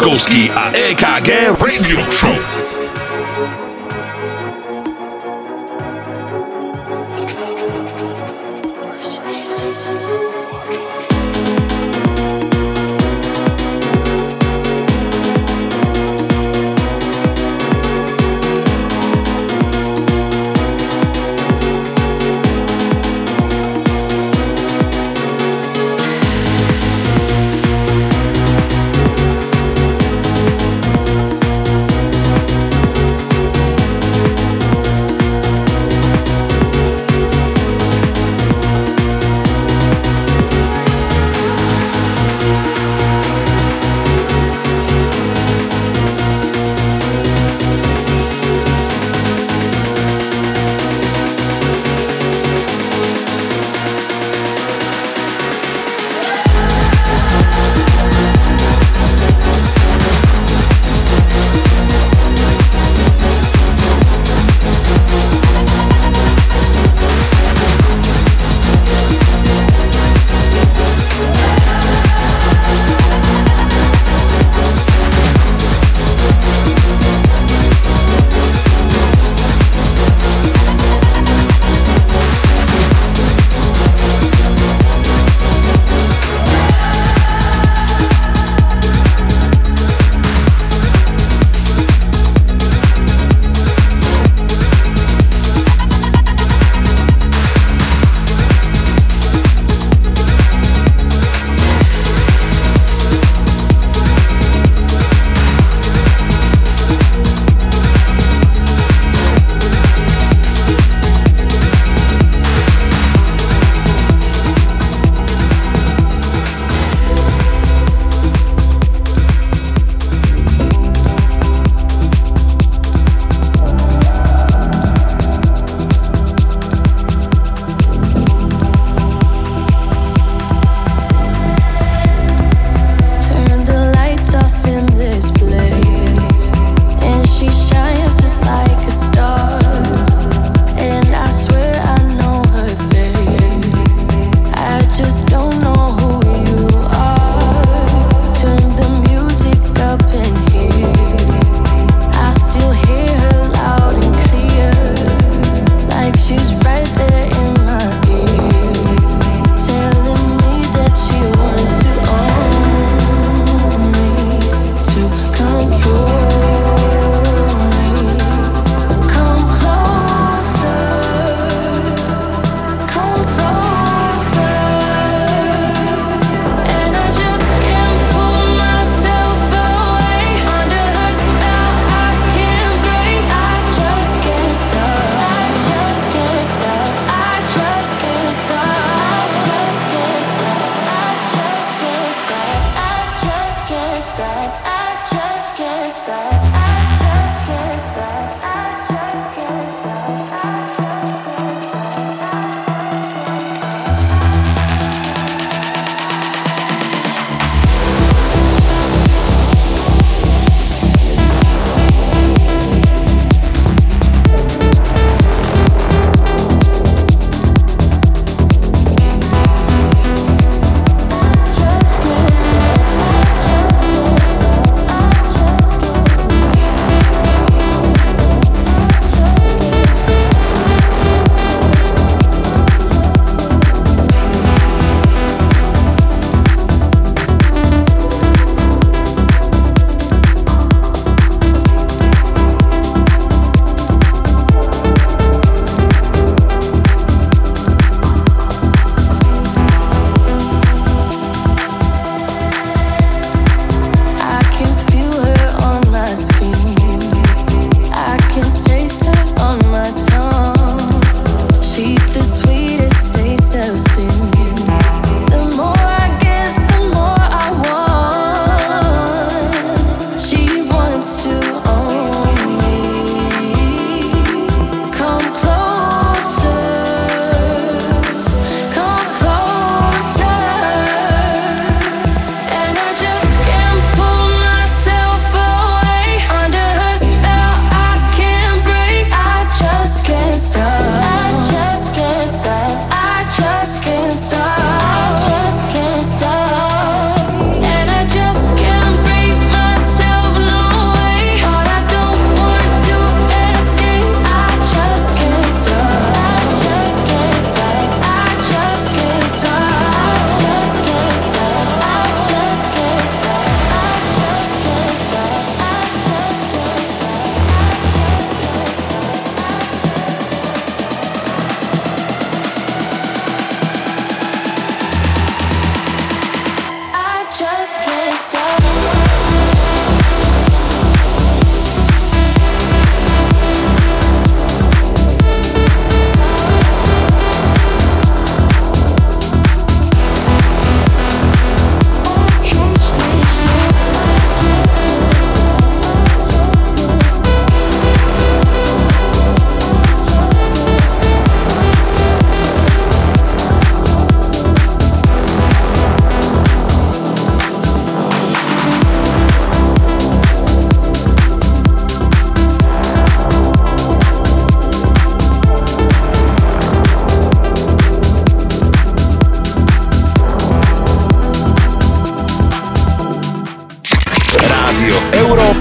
Milan 0.03 0.19
Lieskovský 0.19 0.51
a 0.51 0.75
EKG 0.75 1.55
Radio 1.63 2.11
Show. 2.11 2.42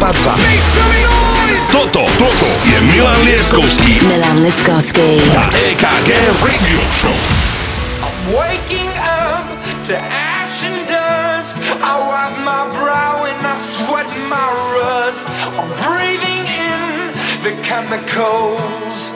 Toto, 0.01 2.01
toto 2.17 2.47
je 2.65 2.73
Milan 2.89 3.21
Lieskovský 3.21 4.01
Milan 4.01 4.41
Liskovsky. 4.41 5.21
a 5.29 5.45
EKG 5.53 6.09
Radio 6.41 6.81
Show. 6.89 7.13
Waking 8.33 8.89
up 8.97 9.45
to 9.85 9.93
ash 9.93 10.65
and 10.65 10.81
dust. 10.89 11.61
I 11.85 11.93
wipe 12.01 12.33
my 12.41 12.65
brow 12.81 13.29
and 13.29 13.45
I 13.45 13.53
sweat 13.53 14.09
my 14.25 14.41
rust. 14.73 15.29
I'm 15.53 15.69
breathing 15.85 16.49
in 16.49 16.81
the 17.45 17.53
chemicals. 17.61 19.13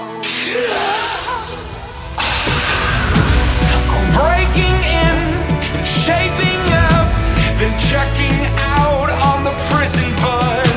I'm 3.90 4.06
breaking 4.14 4.78
in 5.02 5.18
and 5.82 5.86
shaping 5.88 6.62
up, 6.94 7.10
then 7.58 7.74
checking 7.90 8.38
out 8.78 9.10
on 9.34 9.42
the 9.42 9.56
prison 9.74 10.06
bus. 10.22 10.75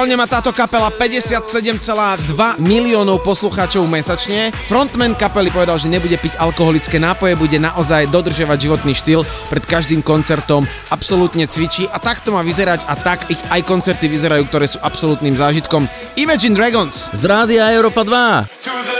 Aktuálne 0.00 0.16
má 0.16 0.24
táto 0.24 0.48
kapela 0.56 0.88
57,2 0.88 2.32
miliónov 2.56 3.20
poslucháčov 3.20 3.84
mesačne. 3.84 4.48
Frontman 4.64 5.12
kapely 5.12 5.52
povedal, 5.52 5.76
že 5.76 5.92
nebude 5.92 6.16
piť 6.16 6.40
alkoholické 6.40 6.96
nápoje, 6.96 7.36
bude 7.36 7.60
naozaj 7.60 8.08
dodržiavať 8.08 8.58
životný 8.64 8.96
štýl 8.96 9.28
pred 9.52 9.60
každým 9.60 10.00
koncertom, 10.00 10.64
absolútne 10.88 11.44
cvičí 11.44 11.84
a 11.92 12.00
takto 12.00 12.32
má 12.32 12.40
vyzerať 12.40 12.88
a 12.88 12.96
tak 12.96 13.28
ich 13.28 13.44
aj 13.52 13.60
koncerty 13.68 14.08
vyzerajú, 14.08 14.48
ktoré 14.48 14.72
sú 14.72 14.80
absolútnym 14.80 15.36
zážitkom. 15.36 15.84
Imagine 16.16 16.56
Dragons. 16.56 17.12
Z 17.12 17.28
Rádia 17.28 17.68
Európa 17.68 18.00
2. 18.00 18.99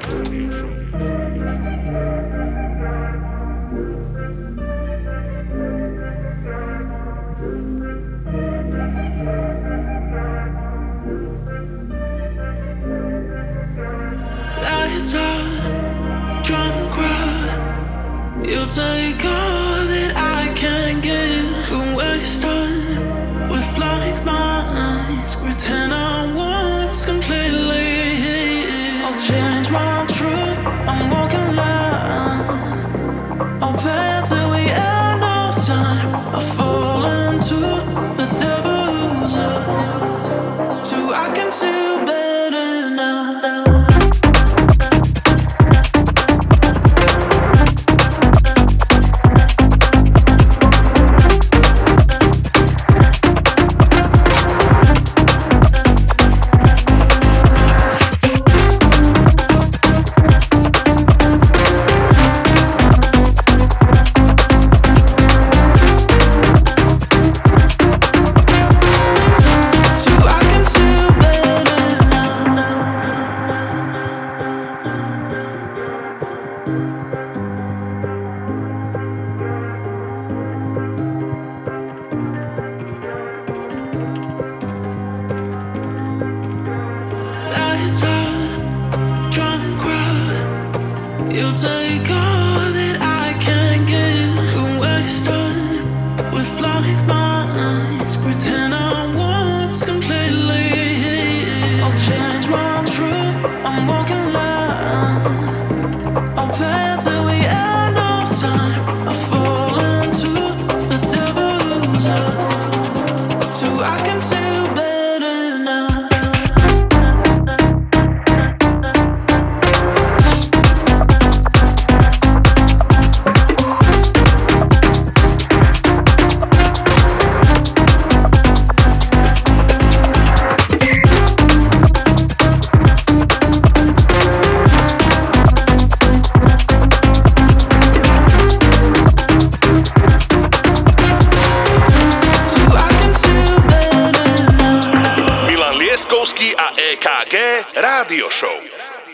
AG 147.21 147.37
Rádió 147.75 148.31
Show. 148.31 148.59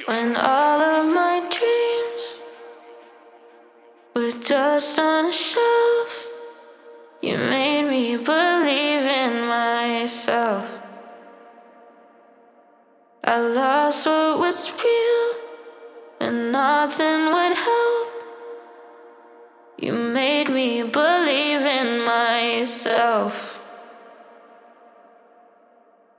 When 0.05 0.37
all 0.37 0.79
of 0.79 1.13
my 1.13 1.41
dreams 1.55 2.43
were 4.15 4.31
just 4.31 4.97
on 4.97 5.25
a 5.25 5.31
shelf, 5.31 6.25
you 7.21 7.37
made 7.37 7.83
me 7.83 8.15
believe 8.15 9.05
in 9.23 9.47
myself. 9.47 10.79
I 13.25 13.39
lost 13.39 14.05
what 14.05 14.39
was 14.39 14.71
real, 14.71 15.29
and 16.21 16.53
nothing 16.53 17.21
would 17.33 17.55
help. 17.67 18.09
You 19.79 19.93
made 19.93 20.49
me 20.49 20.83
believe 20.83 21.61
in 21.79 22.05
myself. 22.05 23.59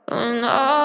When 0.07 0.43
all 0.43 0.78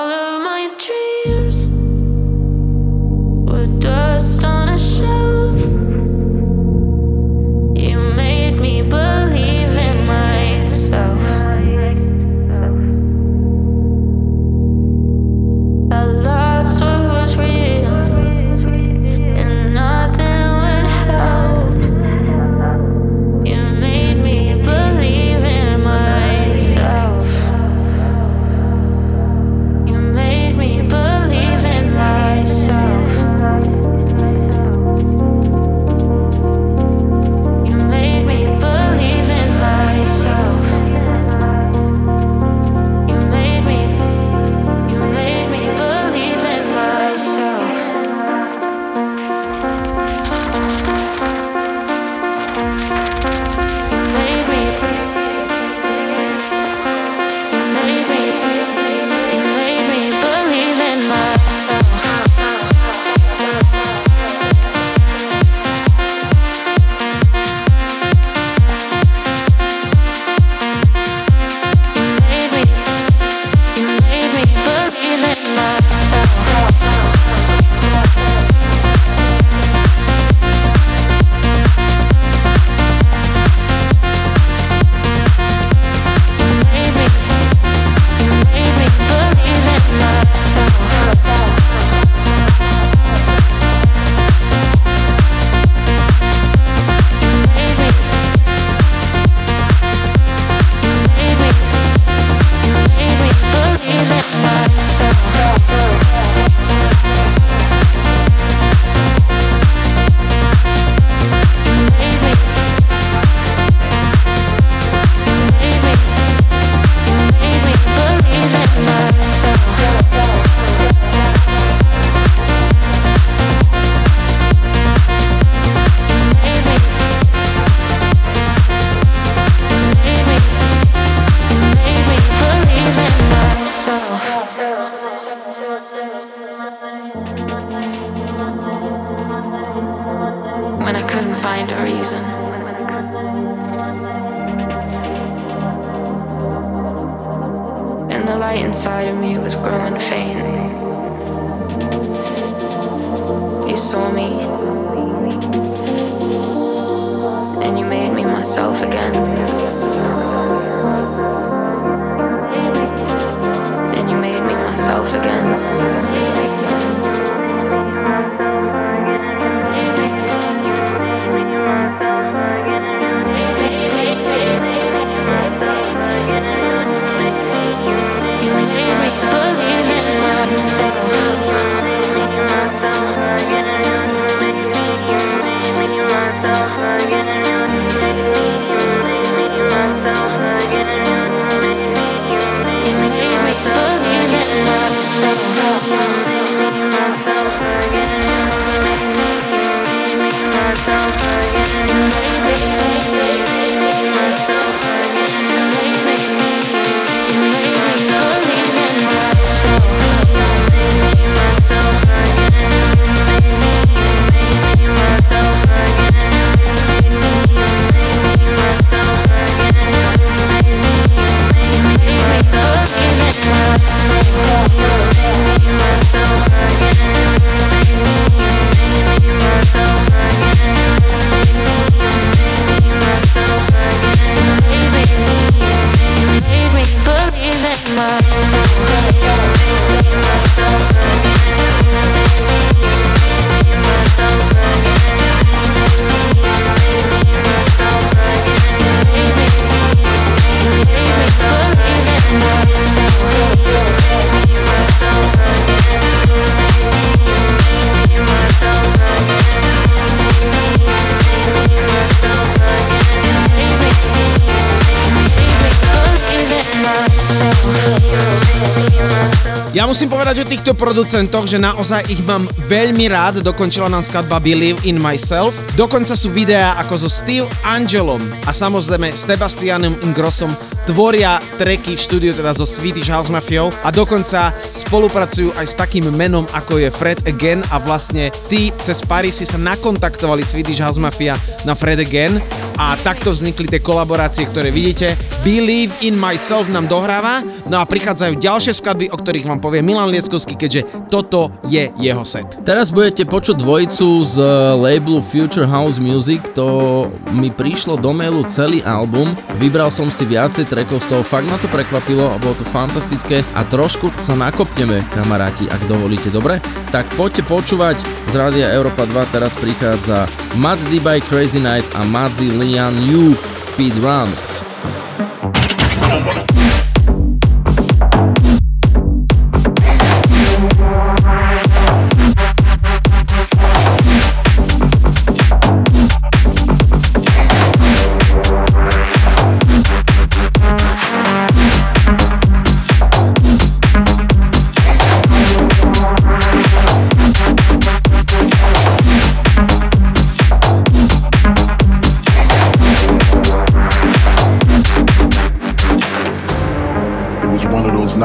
týchto 270.75 270.91
producentoch, 270.91 271.47
že 271.47 271.63
naozaj 271.63 272.11
ich 272.11 272.19
mám 272.27 272.51
veľmi 272.67 273.07
rád. 273.07 273.47
Dokončila 273.47 273.87
nám 273.87 274.03
skladba 274.03 274.43
Believe 274.43 274.83
in 274.83 274.99
Myself. 274.99 275.55
Dokonca 275.79 276.19
sú 276.19 276.35
videá 276.35 276.75
ako 276.83 277.07
so 277.07 277.11
Steve 277.11 277.47
Angelom 277.63 278.19
a 278.43 278.51
samozrejme 278.51 279.15
Sebastianom 279.15 279.95
Ingrossom 280.03 280.51
tvoria 280.91 281.39
tracky 281.57 281.95
v 281.95 282.01
štúdiu 282.03 282.33
teda 282.35 282.51
so 282.53 282.67
Swedish 282.67 283.09
House 283.09 283.31
Mafiou 283.31 283.71
a 283.87 283.89
dokonca 283.95 284.53
spolupracujú 284.75 285.55
aj 285.57 285.67
s 285.71 285.79
takým 285.79 286.11
menom 286.13 286.45
ako 286.53 286.83
je 286.83 286.91
Fred 286.93 287.23
Again 287.25 287.65
a 287.73 287.81
vlastne 287.81 288.29
tí 288.53 288.69
cez 288.83 289.01
Parisy 289.01 289.49
sa 289.49 289.57
nakontaktovali 289.57 290.45
Swedish 290.45 290.83
House 290.83 291.01
Mafia 291.01 291.41
na 291.65 291.73
Fred 291.73 292.03
Again 292.03 292.37
a 292.79 292.95
takto 292.95 293.35
vznikli 293.35 293.67
tie 293.67 293.83
kolaborácie, 293.83 294.47
ktoré 294.47 294.71
vidíte. 294.71 295.19
Believe 295.43 295.91
in 296.07 296.15
Myself 296.15 296.71
nám 296.71 296.87
dohráva, 296.87 297.43
no 297.67 297.83
a 297.83 297.85
prichádzajú 297.85 298.39
ďalšie 298.39 298.73
skladby, 298.79 299.11
o 299.11 299.19
ktorých 299.19 299.51
vám 299.51 299.59
povie 299.59 299.83
Milan 299.83 300.15
Lieskovský, 300.15 300.55
keďže 300.55 301.11
toto 301.11 301.51
je 301.67 301.91
jeho 301.99 302.23
set. 302.23 302.63
Teraz 302.63 302.95
budete 302.95 303.27
počuť 303.27 303.59
dvojicu 303.59 304.09
z 304.23 304.37
labelu 304.79 305.19
Future 305.19 305.67
House 305.67 305.99
Music, 305.99 306.55
to 306.55 307.11
mi 307.35 307.51
prišlo 307.51 307.99
do 307.99 308.15
mailu 308.15 308.47
celý 308.47 308.79
album, 308.87 309.35
vybral 309.59 309.91
som 309.91 310.07
si 310.07 310.23
viacej 310.23 310.71
trackov 310.71 311.03
z 311.03 311.11
toho, 311.11 311.23
fakt 311.27 311.51
ma 311.51 311.59
to 311.59 311.67
prekvapilo 311.67 312.45
bolo 312.45 312.61
to 312.61 312.67
fantastické. 312.69 313.41
A 313.57 313.65
trošku 313.65 314.13
sa 314.21 314.37
nakopneme, 314.37 315.01
kamaráti, 315.17 315.65
ak 315.65 315.89
dovolíte, 315.89 316.29
dobre? 316.29 316.61
Tak 316.93 317.09
poďte 317.17 317.43
počúvať, 317.49 317.97
z 318.29 318.35
Rádia 318.37 318.69
Európa 318.77 319.09
2 319.09 319.35
teraz 319.35 319.57
prichádza 319.57 320.29
Mad 320.61 320.79
by 320.85 321.19
Crazy 321.25 321.59
Night 321.59 321.89
a 321.97 322.05
Madzi 322.05 322.53
Lian 322.53 322.64
only 322.65 322.79
on 322.79 322.95
you 323.03 323.35
speedrun. 323.57 324.54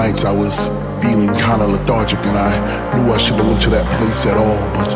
Nights 0.09 0.25
I 0.25 0.31
was 0.31 0.69
feeling 1.03 1.29
kind 1.37 1.61
of 1.61 1.69
lethargic 1.69 2.17
and 2.25 2.35
I 2.35 2.51
knew 2.97 3.13
I 3.13 3.17
shouldn't 3.17 3.41
have 3.41 3.49
went 3.49 3.61
to 3.61 3.69
that 3.77 3.85
place 3.97 4.25
at 4.25 4.37
all, 4.37 4.57
but 4.73 4.89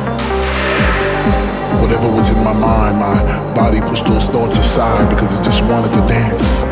whatever 1.82 2.10
was 2.10 2.32
in 2.32 2.44
my 2.44 2.54
mind, 2.54 2.98
my 2.98 3.22
body 3.54 3.80
pushed 3.80 4.06
those 4.08 4.26
thoughts 4.26 4.58
aside 4.58 5.10
because 5.14 5.30
it 5.38 5.44
just 5.44 5.62
wanted 5.66 5.94
to 5.94 6.02
dance. 6.10 6.66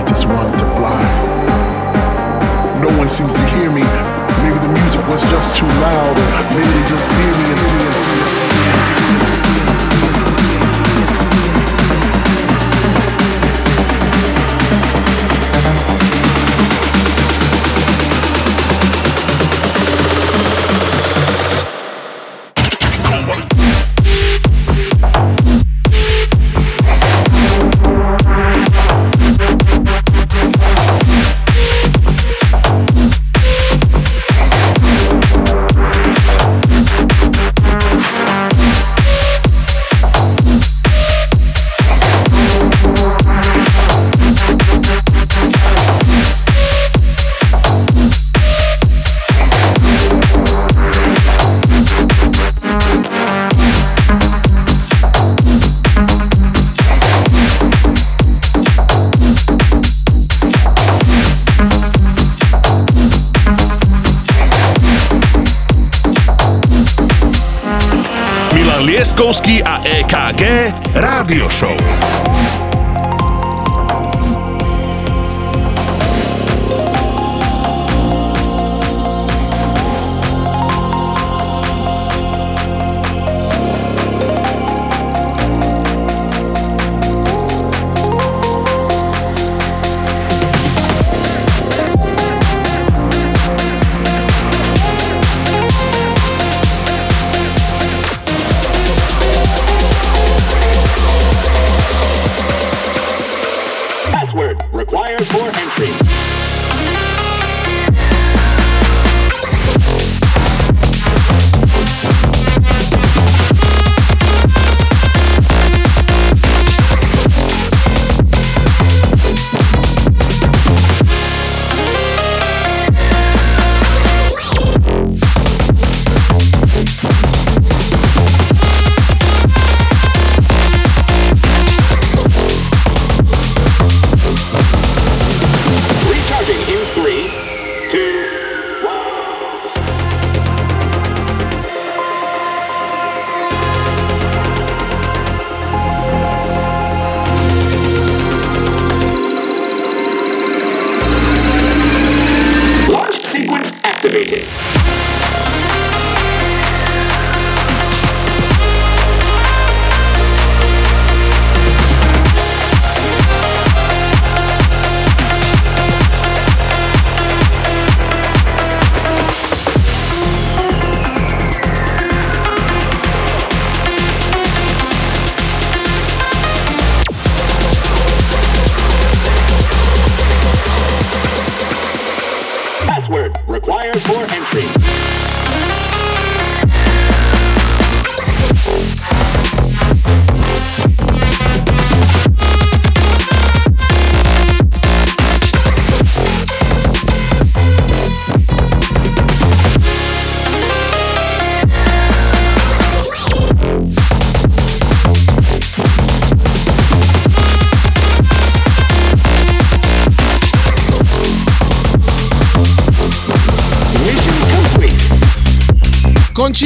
It 0.00 0.06
just 0.08 0.26
wanted 0.26 0.58
to 0.58 0.66
fly. 0.74 1.02
No 2.82 2.90
one 2.98 3.06
seems 3.06 3.34
to 3.34 3.46
hear 3.54 3.70
me. 3.70 3.86
Maybe 4.42 4.58
the 4.58 4.72
music 4.82 5.06
was 5.06 5.22
just 5.30 5.54
too 5.54 5.70
loud, 5.86 6.18
or 6.18 6.26
maybe 6.58 6.66
they 6.66 6.86
just 6.90 7.06
fear 7.06 7.32
me 7.38 7.46
and 7.54 7.60
Milan 7.62 8.16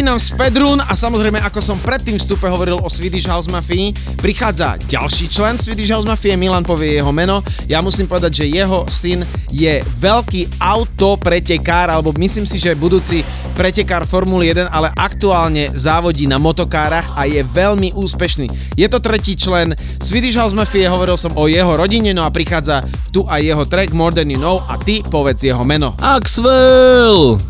končí 0.01 0.17
nám 0.17 0.33
Spedrun 0.33 0.81
a 0.81 0.97
samozrejme, 0.97 1.45
ako 1.45 1.61
som 1.61 1.77
predtým 1.77 2.17
vstupe 2.17 2.49
hovoril 2.49 2.81
o 2.81 2.89
Swedish 2.89 3.29
House 3.29 3.53
Mafii, 3.53 3.93
prichádza 4.17 4.81
ďalší 4.89 5.29
člen 5.29 5.61
Swedish 5.61 5.93
House 5.93 6.09
Mafie, 6.09 6.41
Milan 6.41 6.65
povie 6.65 6.97
jeho 6.97 7.13
meno. 7.13 7.45
Ja 7.69 7.85
musím 7.85 8.09
povedať, 8.09 8.41
že 8.41 8.49
jeho 8.49 8.89
syn 8.89 9.29
je 9.53 9.85
veľký 10.01 10.57
autopretekár, 10.57 11.93
alebo 11.93 12.17
myslím 12.17 12.49
si, 12.49 12.57
že 12.57 12.73
budúci 12.73 13.21
pretekár 13.53 14.09
Formuly 14.09 14.57
1, 14.57 14.73
ale 14.73 14.89
aktuálne 14.97 15.69
závodí 15.77 16.25
na 16.25 16.41
motokárach 16.41 17.13
a 17.13 17.29
je 17.29 17.45
veľmi 17.45 17.93
úspešný. 17.93 18.49
Je 18.81 18.89
to 18.89 19.05
tretí 19.05 19.37
člen 19.37 19.77
Swedish 20.01 20.41
House 20.41 20.57
Mafie, 20.57 20.89
hovoril 20.89 21.21
som 21.21 21.37
o 21.37 21.45
jeho 21.45 21.77
rodine, 21.77 22.17
no 22.17 22.25
a 22.25 22.33
prichádza 22.33 22.89
tu 23.13 23.29
aj 23.29 23.45
jeho 23.45 23.69
track 23.69 23.93
More 23.93 24.17
Than 24.17 24.33
You 24.33 24.41
Know 24.41 24.65
a 24.65 24.81
ty 24.81 25.05
povedz 25.05 25.45
jeho 25.45 25.61
meno. 25.61 25.93
Axwell! 26.01 27.50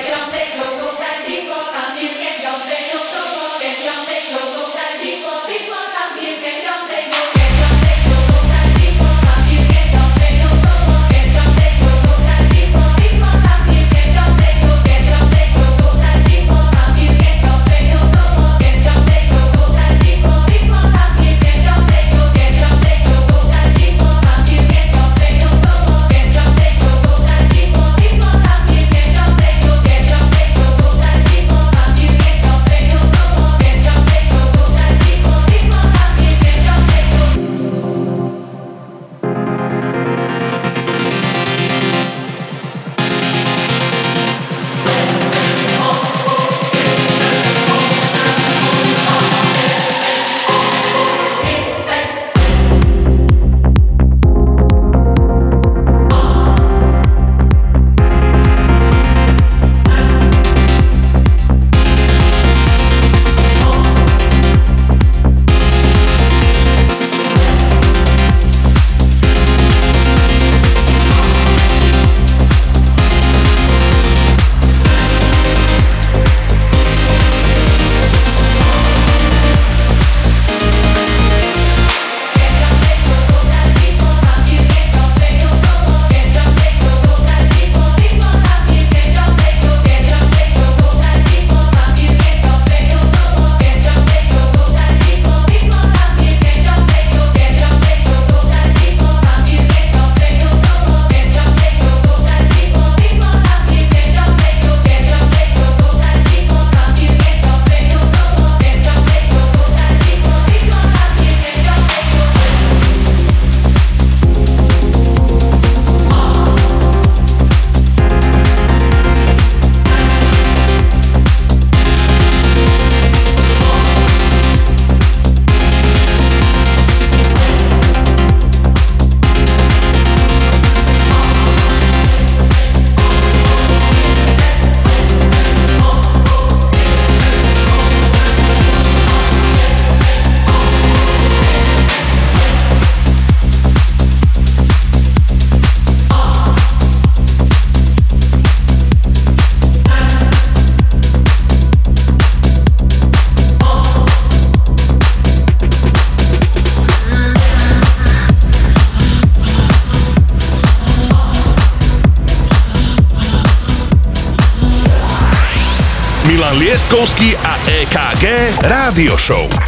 Rádio 168.91 169.15
Show. 169.17 169.60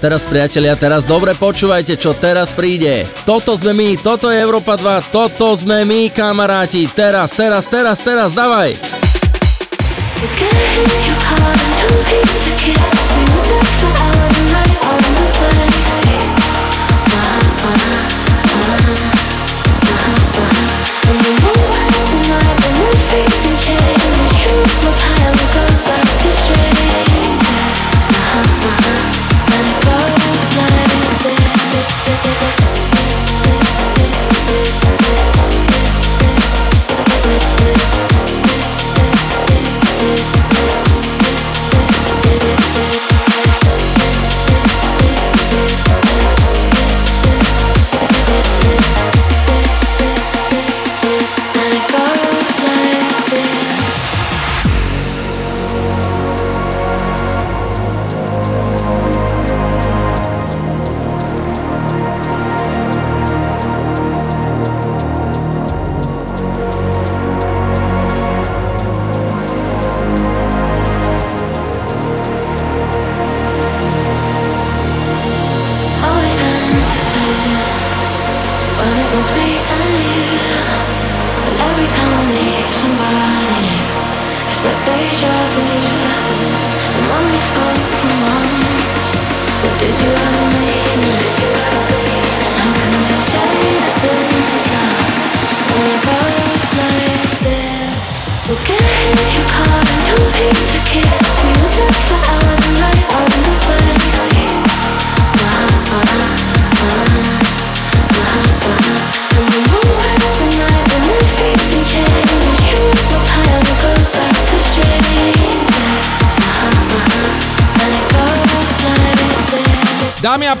Teraz 0.00 0.24
priatelia, 0.24 0.74
teraz 0.80 1.04
dobre 1.04 1.36
počúvajte, 1.36 2.00
čo 2.00 2.16
teraz 2.16 2.56
príde. 2.56 3.04
Toto 3.28 3.52
sme 3.54 3.76
my, 3.76 4.00
toto 4.00 4.32
je 4.32 4.40
Európa 4.40 4.80
2, 4.80 5.12
toto 5.12 5.52
sme 5.52 5.84
my, 5.84 6.08
kamaráti. 6.08 6.88
Teraz, 6.88 7.36
teraz, 7.36 7.68
teraz, 7.68 8.00
teraz, 8.00 8.32
me. 8.32 8.74
We'll 13.40 13.79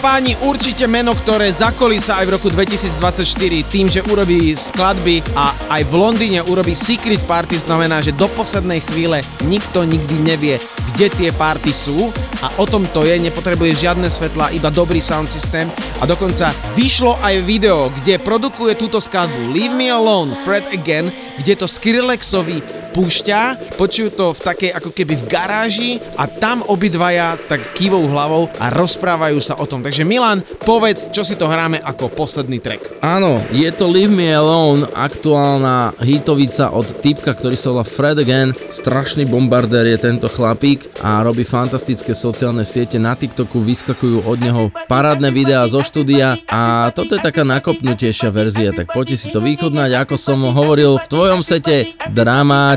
páni, 0.00 0.32
určite 0.48 0.88
meno, 0.88 1.12
ktoré 1.12 1.52
zakolísa 1.52 2.16
aj 2.16 2.24
v 2.24 2.34
roku 2.40 2.48
2024 2.48 3.20
tým, 3.68 3.86
že 3.86 4.00
urobí 4.08 4.56
skladby 4.56 5.20
a 5.36 5.52
aj 5.76 5.84
v 5.84 5.92
Londýne 5.92 6.40
urobí 6.48 6.72
Secret 6.72 7.20
Party, 7.28 7.60
znamená, 7.60 8.00
že 8.00 8.16
do 8.16 8.24
poslednej 8.32 8.80
chvíle 8.80 9.20
nikto 9.44 9.84
nikdy 9.84 10.16
nevie, 10.24 10.56
kde 10.96 11.12
tie 11.12 11.30
party 11.36 11.68
sú. 11.68 12.08
A 12.40 12.48
o 12.56 12.64
tom 12.64 12.88
to 12.88 13.04
je, 13.04 13.20
nepotrebuje 13.20 13.84
žiadne 13.84 14.08
svetla, 14.08 14.56
iba 14.56 14.72
dobrý 14.72 15.04
sound 15.04 15.28
systém. 15.28 15.68
A 16.00 16.08
dokonca 16.08 16.48
vyšlo 16.72 17.20
aj 17.20 17.44
video, 17.44 17.92
kde 18.00 18.16
produkuje 18.16 18.80
túto 18.80 19.04
skladbu 19.04 19.52
Leave 19.52 19.76
Me 19.76 19.92
Alone, 19.92 20.32
Fred 20.40 20.72
Again, 20.72 21.12
kde 21.44 21.60
to 21.60 21.68
Skrillexovi 21.68 22.79
púšťa, 22.90 23.74
počujú 23.78 24.08
to 24.12 24.26
v 24.34 24.40
takej 24.40 24.70
ako 24.74 24.90
keby 24.90 25.14
v 25.16 25.24
garáži 25.30 25.90
a 26.18 26.26
tam 26.26 26.66
obidvaja 26.66 27.38
s 27.38 27.46
tak 27.46 27.74
kývou 27.74 28.10
hlavou 28.10 28.50
a 28.58 28.68
rozprávajú 28.74 29.38
sa 29.38 29.56
o 29.56 29.64
tom. 29.64 29.80
Takže 29.80 30.02
Milan, 30.02 30.42
povedz, 30.66 31.08
čo 31.14 31.22
si 31.22 31.38
to 31.38 31.46
hráme 31.46 31.78
ako 31.80 32.10
posledný 32.10 32.58
track. 32.58 33.00
Áno, 33.00 33.40
je 33.54 33.70
to 33.72 33.88
Leave 33.88 34.12
Me 34.12 34.28
Alone, 34.34 34.84
aktuálna 34.92 35.96
hitovica 36.02 36.74
od 36.74 36.86
typka, 37.00 37.32
ktorý 37.32 37.56
sa 37.56 37.72
volá 37.72 37.86
Fred 37.86 38.20
Again. 38.20 38.52
Strašný 38.52 39.24
bombardér 39.24 39.88
je 39.96 39.98
tento 39.98 40.28
chlapík 40.28 41.00
a 41.00 41.24
robí 41.24 41.46
fantastické 41.46 42.12
sociálne 42.12 42.66
siete. 42.66 43.00
Na 43.00 43.16
TikToku 43.16 43.62
vyskakujú 43.62 44.26
od 44.26 44.38
neho 44.42 44.68
parádne 44.90 45.32
videá 45.32 45.64
zo 45.70 45.80
štúdia 45.80 46.36
a 46.50 46.92
toto 46.92 47.16
je 47.16 47.22
taká 47.22 47.46
nakopnutejšia 47.46 48.28
verzia, 48.28 48.74
tak 48.74 48.92
poďte 48.92 49.16
si 49.16 49.28
to 49.32 49.40
vychodnať, 49.40 49.90
ako 49.96 50.14
som 50.20 50.44
hovoril 50.44 51.00
v 51.00 51.06
tvojom 51.08 51.40
sete. 51.40 51.96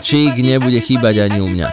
Dramáčik 0.04 0.36
nebude 0.44 0.84
chýbať 0.84 1.16
ani 1.32 1.40
u 1.40 1.48
mňa. 1.48 1.68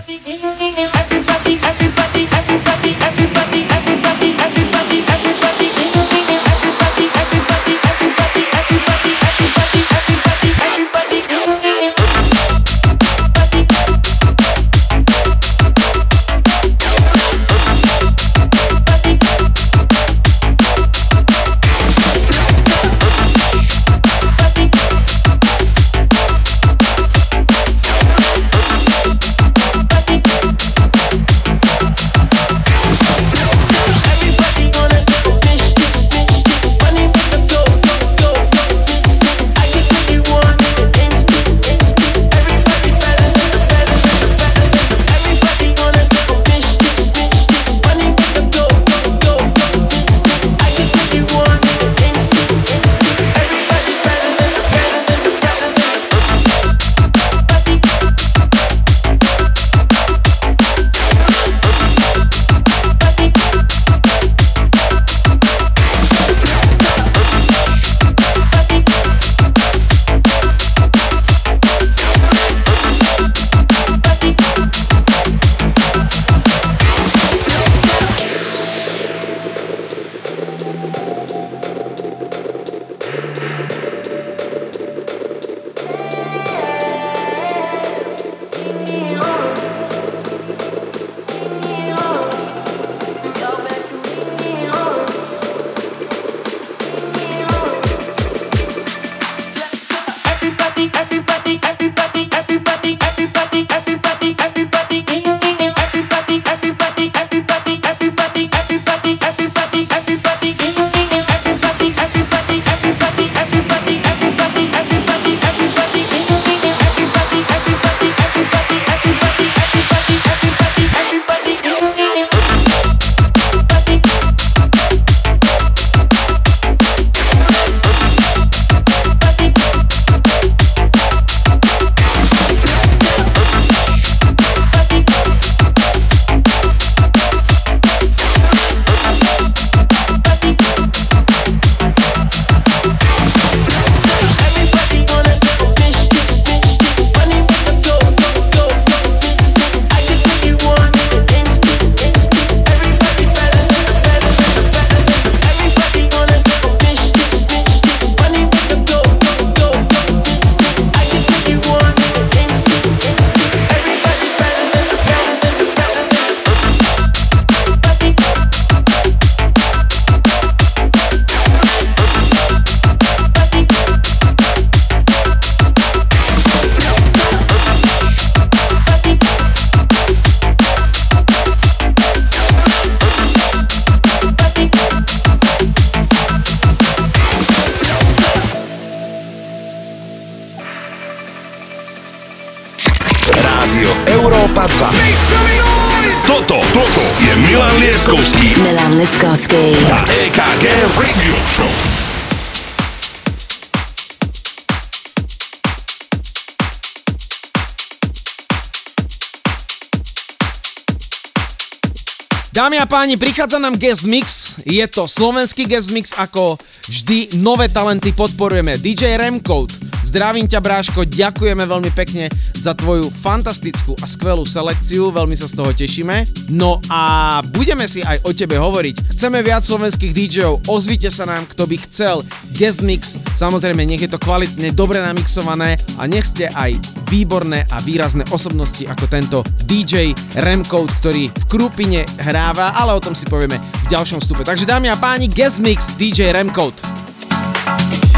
Dámy 212.60 212.76
a 212.76 212.84
páni, 212.84 213.16
prichádza 213.16 213.56
nám 213.56 213.80
guest 213.80 214.04
mix. 214.04 214.60
Je 214.68 214.84
to 214.84 215.08
slovenský 215.08 215.64
guest 215.64 215.96
mix, 215.96 216.12
ako 216.12 216.60
vždy 216.92 217.40
nové 217.40 217.72
talenty 217.72 218.12
podporujeme. 218.12 218.76
DJ 218.76 219.16
Remcode, 219.16 219.80
zdravím 220.04 220.44
ťa 220.44 220.60
Bráško, 220.60 221.08
ďakujeme 221.08 221.64
veľmi 221.64 221.88
pekne 221.96 222.28
za 222.52 222.76
tvoju 222.76 223.08
fantastickú 223.08 223.96
a 224.00 224.04
skvelú 224.04 224.44
selekciu, 224.44 225.08
veľmi 225.08 225.32
sa 225.40 225.48
z 225.48 225.56
toho 225.56 225.72
tešíme. 225.72 226.28
No 226.52 226.84
a 226.92 227.40
budeme 227.48 227.88
si 227.88 228.04
aj 228.04 228.28
o 228.28 228.36
tebe 228.36 228.60
hovoriť. 228.60 229.08
Chceme 229.16 229.40
viac 229.40 229.64
slovenských 229.64 230.12
DJov, 230.12 230.68
ozvite 230.68 231.08
sa 231.08 231.24
nám, 231.24 231.48
kto 231.48 231.64
by 231.64 231.80
chcel. 231.88 232.20
Guest 232.60 232.84
mix, 232.84 233.16
samozrejme, 233.40 233.88
nech 233.88 234.04
je 234.04 234.12
to 234.12 234.20
kvalitne, 234.20 234.76
dobre 234.76 235.00
namixované 235.00 235.80
a 235.96 236.04
nech 236.04 236.28
ste 236.28 236.52
aj 236.52 236.76
výborné 237.08 237.64
a 237.72 237.80
výrazné 237.80 238.28
osobnosti 238.28 238.84
ako 238.84 239.08
tento 239.08 239.38
DJ 239.64 240.12
Remcode, 240.36 240.92
ktorý 241.00 241.32
v 241.32 241.44
krupine 241.48 242.04
hrá 242.20 242.49
práva, 242.54 242.76
ale 242.76 242.92
o 242.94 243.00
tom 243.00 243.14
si 243.14 243.26
povieme 243.26 243.56
v 243.58 243.86
ďalšom 243.90 244.20
vstupe. 244.20 244.42
Takže 244.44 244.66
dámy 244.66 244.90
a 244.90 244.96
páni, 244.98 245.30
guest 245.30 245.62
mix 245.62 245.94
DJ 245.96 246.34
Remcode. 246.34 248.09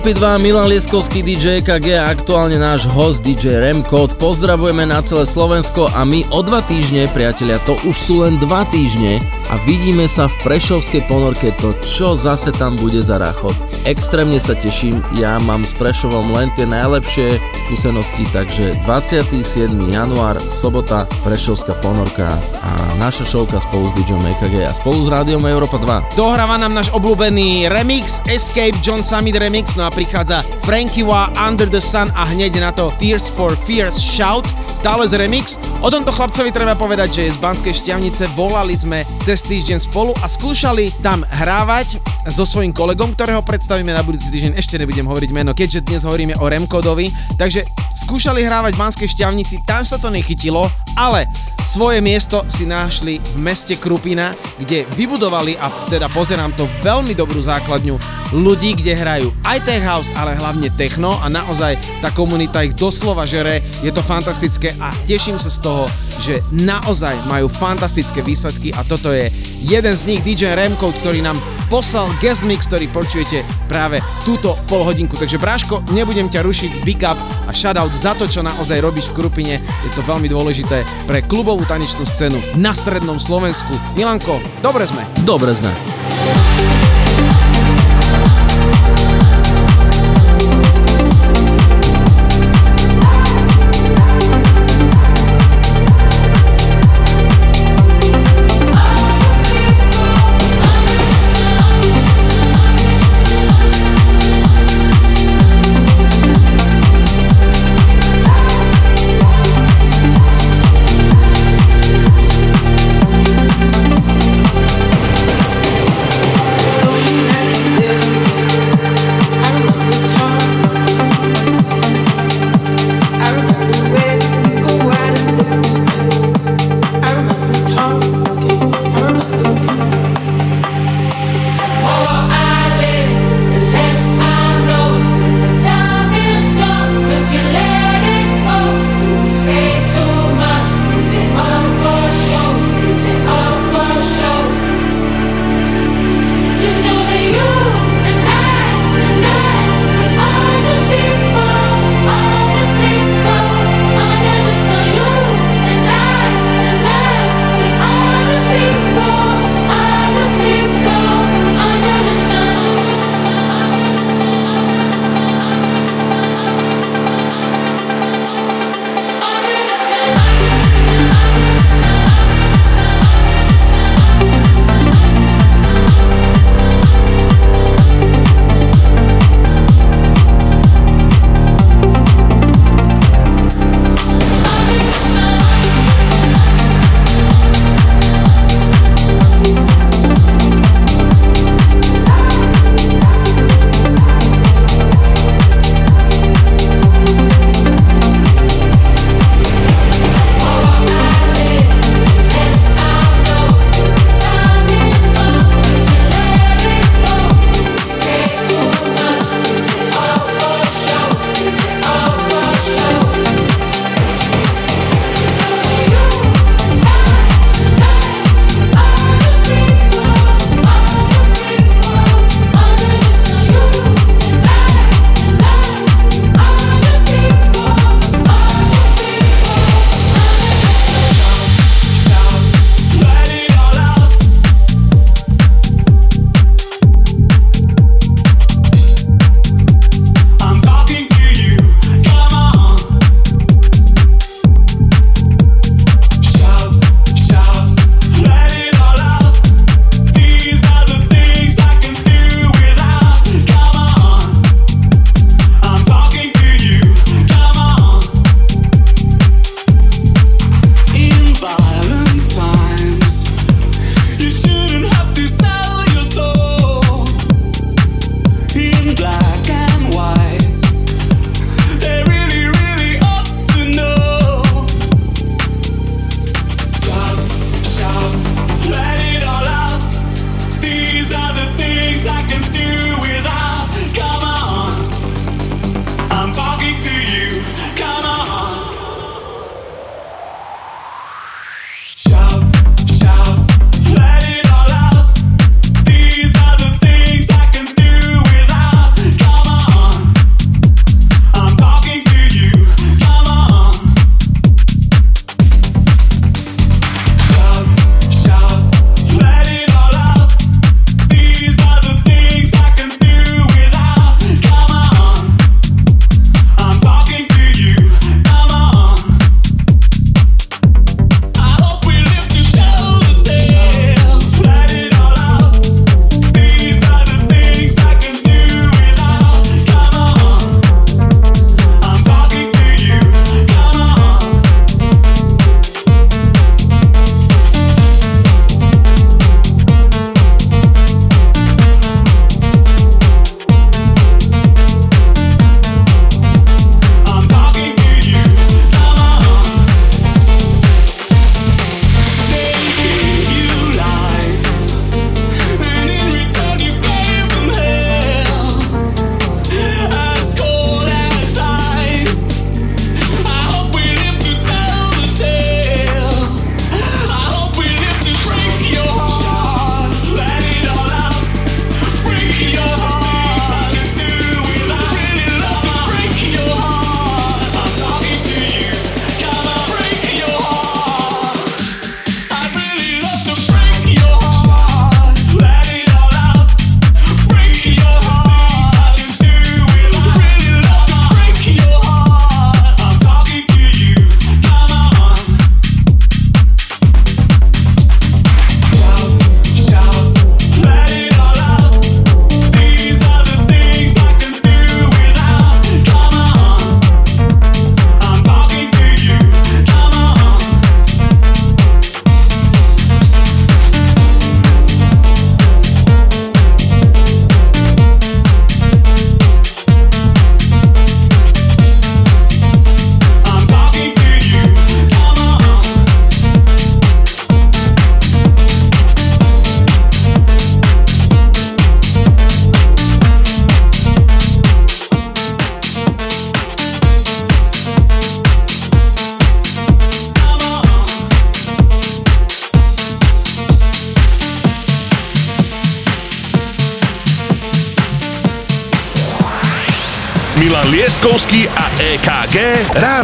Európy 0.00 0.16
2 0.16 0.40
Milan 0.40 0.72
Lieskovský 0.72 1.20
DJ 1.20 1.60
KG 1.60 1.92
a 2.00 2.08
aktuálne 2.08 2.56
náš 2.56 2.88
host 2.88 3.20
DJ 3.20 3.60
Remcode. 3.60 4.16
Pozdravujeme 4.16 4.88
na 4.88 5.04
celé 5.04 5.28
Slovensko 5.28 5.92
a 5.92 6.08
my 6.08 6.24
o 6.32 6.40
dva 6.40 6.64
týždne, 6.64 7.04
priatelia, 7.12 7.60
to 7.68 7.76
už 7.84 7.92
sú 7.92 8.24
len 8.24 8.40
dva 8.40 8.64
týždne 8.72 9.20
a 9.52 9.60
vidíme 9.68 10.08
sa 10.08 10.24
v 10.24 10.40
Prešovskej 10.40 11.04
ponorke, 11.04 11.52
to 11.60 11.76
čo 11.84 12.16
zase 12.16 12.48
tam 12.56 12.80
bude 12.80 13.04
za 13.04 13.20
rachot. 13.20 13.52
Extrémne 13.84 14.40
sa 14.40 14.56
teším, 14.56 15.04
ja 15.20 15.36
mám 15.36 15.68
s 15.68 15.76
Prešovom 15.76 16.32
len 16.32 16.48
tie 16.56 16.64
najlepšie 16.64 17.36
skúsenosti, 17.68 18.24
takže 18.32 18.80
27. 18.88 19.68
január, 19.84 20.40
sobota, 20.48 21.04
Prešovská 21.20 21.76
ponorka 21.84 22.40
a 22.64 22.89
naša 23.00 23.24
showka 23.24 23.56
spolu 23.56 23.88
s 23.88 23.96
DJom 23.96 24.20
EKG 24.36 24.60
a 24.68 24.76
spolu 24.76 25.00
s 25.00 25.08
Rádiom 25.08 25.40
Európa 25.48 25.80
2. 25.80 26.20
Dohráva 26.20 26.60
nám 26.60 26.76
náš 26.76 26.92
obľúbený 26.92 27.72
remix 27.72 28.20
Escape 28.28 28.76
John 28.84 29.00
Summit 29.00 29.40
remix, 29.40 29.72
no 29.72 29.88
a 29.88 29.90
prichádza 29.90 30.44
Frankie 30.68 31.00
Wa 31.00 31.32
Under 31.40 31.64
the 31.64 31.80
Sun 31.80 32.12
a 32.12 32.28
hneď 32.28 32.60
na 32.60 32.76
to 32.76 32.92
Tears 33.00 33.24
for 33.24 33.56
Fears 33.56 33.96
Shout, 33.96 34.44
Tales 34.84 35.16
remix. 35.16 35.56
O 35.80 35.88
tomto 35.88 36.12
chlapcovi 36.12 36.52
treba 36.52 36.76
povedať, 36.76 37.08
že 37.08 37.22
je 37.24 37.36
z 37.36 37.40
Banskej 37.40 37.72
šťavnice, 37.72 38.36
volali 38.36 38.76
sme 38.76 39.08
cez 39.24 39.40
týždeň 39.48 39.80
spolu 39.80 40.12
a 40.20 40.28
skúšali 40.28 40.92
tam 41.00 41.24
hrávať 41.24 41.96
so 42.28 42.44
svojím 42.44 42.76
kolegom, 42.76 43.16
ktorého 43.16 43.40
predstavíme 43.40 43.96
na 43.96 44.04
budúci 44.04 44.28
týždeň, 44.28 44.60
ešte 44.60 44.76
nebudem 44.76 45.08
hovoriť 45.08 45.30
meno, 45.32 45.56
keďže 45.56 45.88
dnes 45.88 46.04
hovoríme 46.04 46.36
o 46.36 46.44
Remkodovi, 46.44 47.08
takže 47.40 47.64
skúšali 47.96 48.44
hrávať 48.44 48.76
v 48.76 48.80
Banskej 48.84 49.08
šťavnici, 49.16 49.64
tam 49.64 49.88
sa 49.88 49.96
to 49.96 50.12
nechytilo, 50.12 50.68
ale 51.00 51.24
svoje 51.64 52.04
miesto 52.04 52.44
si 52.44 52.68
našli 52.68 53.16
v 53.16 53.36
meste 53.40 53.80
Krupina, 53.80 54.36
kde 54.60 54.84
vybudovali 54.92 55.56
a 55.56 55.72
teda 55.88 56.12
pozerám 56.12 56.52
to 56.52 56.68
veľmi 56.84 57.16
dobrú 57.16 57.40
základňu 57.40 57.96
ľudí, 58.36 58.76
kde 58.76 58.92
hrajú 59.00 59.28
aj 59.48 59.64
tech 59.64 59.80
house, 59.80 60.12
ale 60.12 60.36
hlavne 60.36 60.68
techno 60.76 61.16
a 61.24 61.32
naozaj 61.32 61.80
tá 62.04 62.12
komunita 62.12 62.60
ich 62.60 62.76
doslova 62.76 63.24
žere, 63.24 63.64
je 63.80 63.88
to 63.88 64.04
fantastické 64.04 64.76
a 64.76 64.92
teším 65.08 65.40
sa 65.40 65.48
z 65.48 65.58
toho, 65.64 65.84
že 66.20 66.44
naozaj 66.52 67.16
majú 67.24 67.48
fantastické 67.48 68.20
výsledky 68.20 68.76
a 68.76 68.84
toto 68.84 69.08
je 69.08 69.32
jeden 69.64 69.94
z 69.96 70.02
nich 70.04 70.20
DJ 70.20 70.52
Remcode, 70.52 70.96
ktorý 71.00 71.24
nám 71.24 71.40
poslal 71.72 72.10
guest 72.18 72.42
mix, 72.44 72.66
ktorý 72.66 72.90
počujete 72.90 73.46
práve 73.70 74.02
túto 74.26 74.58
polhodinku. 74.66 75.14
Takže 75.14 75.38
Bráško, 75.38 75.86
nebudem 75.94 76.26
ťa 76.26 76.42
rušiť, 76.42 76.70
big 76.82 77.00
up 77.06 77.16
a 77.50 77.52
shoutout 77.52 77.90
za 77.90 78.14
to, 78.14 78.30
čo 78.30 78.46
naozaj 78.46 78.78
robíš 78.78 79.10
v 79.10 79.26
Krupine. 79.26 79.54
Je 79.82 79.90
to 79.98 80.06
veľmi 80.06 80.30
dôležité 80.30 80.86
pre 81.10 81.18
klubovú 81.26 81.66
tanečnú 81.66 82.06
scénu 82.06 82.38
na 82.54 82.70
strednom 82.70 83.18
Slovensku. 83.18 83.74
Milanko, 83.98 84.38
dobre 84.62 84.86
sme. 84.86 85.02
Dobre 85.26 85.50
sme. 85.58 85.74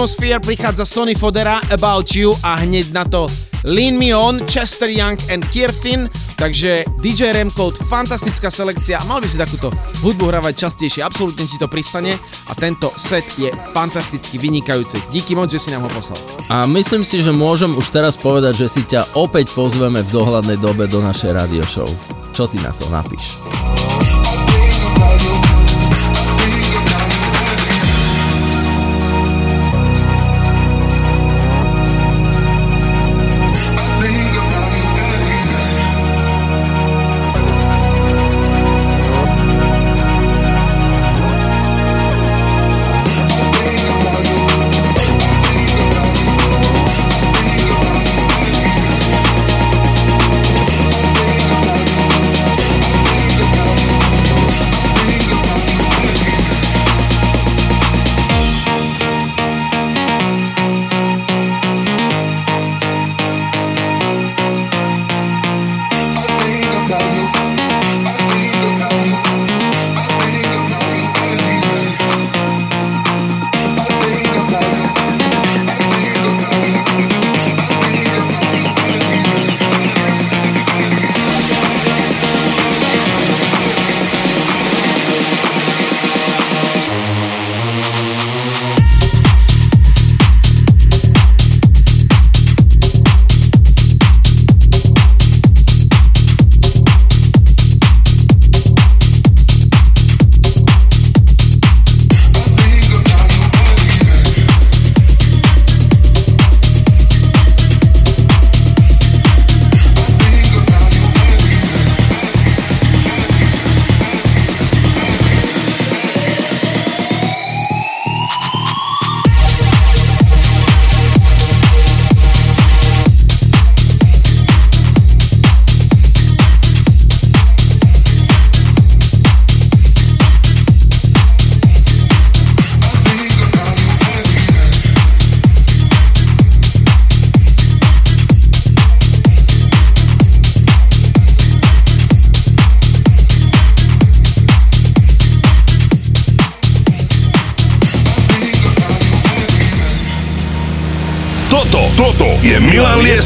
Atmosphere 0.00 0.40
prichádza 0.40 0.88
Sony 0.88 1.12
Fodera 1.12 1.60
About 1.68 2.16
You 2.16 2.32
a 2.40 2.56
hneď 2.56 2.88
na 2.88 3.04
to 3.04 3.28
Lean 3.68 4.00
Me 4.00 4.16
On, 4.16 4.40
Chester 4.48 4.88
Young 4.88 5.20
and 5.28 5.44
Kirtin, 5.52 6.08
takže 6.40 6.88
DJ 7.04 7.36
Remcold, 7.36 7.76
fantastická 7.84 8.48
selekcia, 8.48 9.04
mal 9.04 9.20
by 9.20 9.28
si 9.28 9.36
takúto 9.36 9.68
hudbu 10.00 10.32
hravať 10.32 10.56
častejšie, 10.56 11.04
absolútne 11.04 11.44
ti 11.44 11.60
to 11.60 11.68
pristane 11.68 12.16
a 12.48 12.52
tento 12.56 12.88
set 12.96 13.28
je 13.36 13.52
fantasticky 13.76 14.40
vynikajúci. 14.40 15.04
Díky 15.12 15.36
moc, 15.36 15.52
že 15.52 15.60
si 15.60 15.68
nám 15.68 15.84
ho 15.84 15.92
poslal. 15.92 16.16
A 16.48 16.64
myslím 16.64 17.04
si, 17.04 17.20
že 17.20 17.36
môžem 17.36 17.68
už 17.76 17.92
teraz 17.92 18.16
povedať, 18.16 18.56
že 18.56 18.72
si 18.72 18.82
ťa 18.88 19.20
opäť 19.20 19.52
pozveme 19.52 20.00
v 20.00 20.08
dohľadnej 20.16 20.56
dobe 20.56 20.88
do 20.88 21.04
našej 21.04 21.36
radio 21.36 21.60
show. 21.68 21.88
Čo 22.32 22.48
ty 22.48 22.56
na 22.64 22.72
to 22.72 22.88
napíš? 22.88 23.36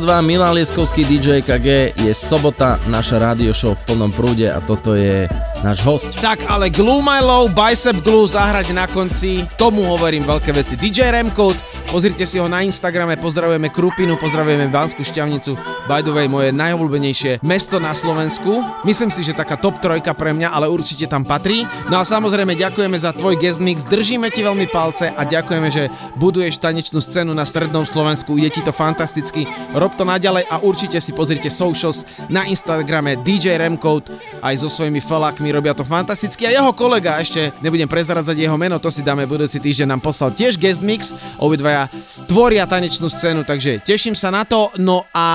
2, 0.00 0.22
Milan 0.26 0.54
Lieskovský 0.54 1.06
DJ 1.06 1.42
KG, 1.42 1.94
je 1.94 2.12
sobota, 2.14 2.78
naša 2.86 3.18
rádio 3.18 3.54
show 3.54 3.74
v 3.74 3.82
plnom 3.86 4.10
prúde 4.10 4.50
a 4.50 4.62
toto 4.62 4.94
je 4.98 5.26
náš 5.62 5.82
host. 5.86 6.14
Tak, 6.18 6.46
ale 6.50 6.70
Glue 6.70 7.02
My 7.02 7.22
Low, 7.22 7.50
Bicep 7.50 8.02
Glue 8.02 8.26
zahrať 8.26 8.74
na 8.74 8.90
konci, 8.90 9.46
tomu 9.54 9.86
hovorím 9.86 10.26
veľké 10.26 10.50
veci. 10.54 10.74
DJ 10.74 11.14
Remcode, 11.14 11.58
pozrite 11.90 12.26
si 12.26 12.42
ho 12.42 12.46
na 12.50 12.62
Instagrame, 12.66 13.18
pozdravujeme 13.18 13.70
Krupinu, 13.70 14.18
pozdravujeme 14.18 14.70
Banskú 14.70 15.06
šťavnicu, 15.06 15.54
by 15.84 16.00
the 16.00 16.12
way, 16.12 16.24
moje 16.24 16.50
najobľúbenejšie 16.56 17.44
mesto 17.44 17.76
na 17.76 17.92
Slovensku. 17.92 18.64
Myslím 18.88 19.12
si, 19.12 19.20
že 19.20 19.36
taká 19.36 19.60
top 19.60 19.80
trojka 19.80 20.16
pre 20.16 20.32
mňa, 20.32 20.48
ale 20.52 20.72
určite 20.72 21.04
tam 21.04 21.24
patrí. 21.24 21.68
No 21.92 22.00
a 22.00 22.04
samozrejme 22.04 22.56
ďakujeme 22.56 22.96
za 22.96 23.12
tvoj 23.12 23.36
guest 23.36 23.60
mix, 23.60 23.84
držíme 23.84 24.32
ti 24.32 24.40
veľmi 24.40 24.68
palce 24.72 25.12
a 25.12 25.22
ďakujeme, 25.24 25.68
že 25.68 25.92
buduješ 26.16 26.60
tanečnú 26.60 27.04
scénu 27.04 27.36
na 27.36 27.44
strednom 27.44 27.84
Slovensku, 27.84 28.40
je 28.40 28.48
ti 28.48 28.60
to 28.64 28.72
fantasticky, 28.72 29.44
rob 29.76 29.92
to 29.92 30.08
naďalej 30.08 30.48
a 30.48 30.64
určite 30.64 30.96
si 31.00 31.12
pozrite 31.12 31.52
socials 31.52 32.08
na 32.32 32.48
Instagrame 32.48 33.20
DJ 33.20 33.60
Remcode. 33.60 34.08
Aj 34.40 34.56
so 34.56 34.68
svojimi 34.72 35.00
felákmi, 35.00 35.48
robia 35.52 35.76
to 35.76 35.84
fantasticky. 35.84 36.48
A 36.48 36.52
jeho 36.52 36.72
kolega, 36.72 37.20
ešte 37.20 37.52
nebudem 37.60 37.88
prezradzať 37.88 38.36
jeho 38.36 38.56
meno, 38.56 38.80
to 38.80 38.88
si 38.88 39.04
dáme 39.04 39.28
budúci 39.28 39.60
týždeň, 39.60 39.96
nám 39.96 40.02
poslal 40.04 40.32
tiež 40.32 40.56
guest 40.56 40.80
mix, 40.80 41.12
obidvaja 41.36 41.88
tvoria 42.24 42.64
tanečnú 42.64 43.06
scénu, 43.06 43.44
takže 43.46 43.84
teším 43.84 44.16
sa 44.16 44.32
na 44.32 44.42
to, 44.48 44.72
no 44.80 45.04
a 45.12 45.26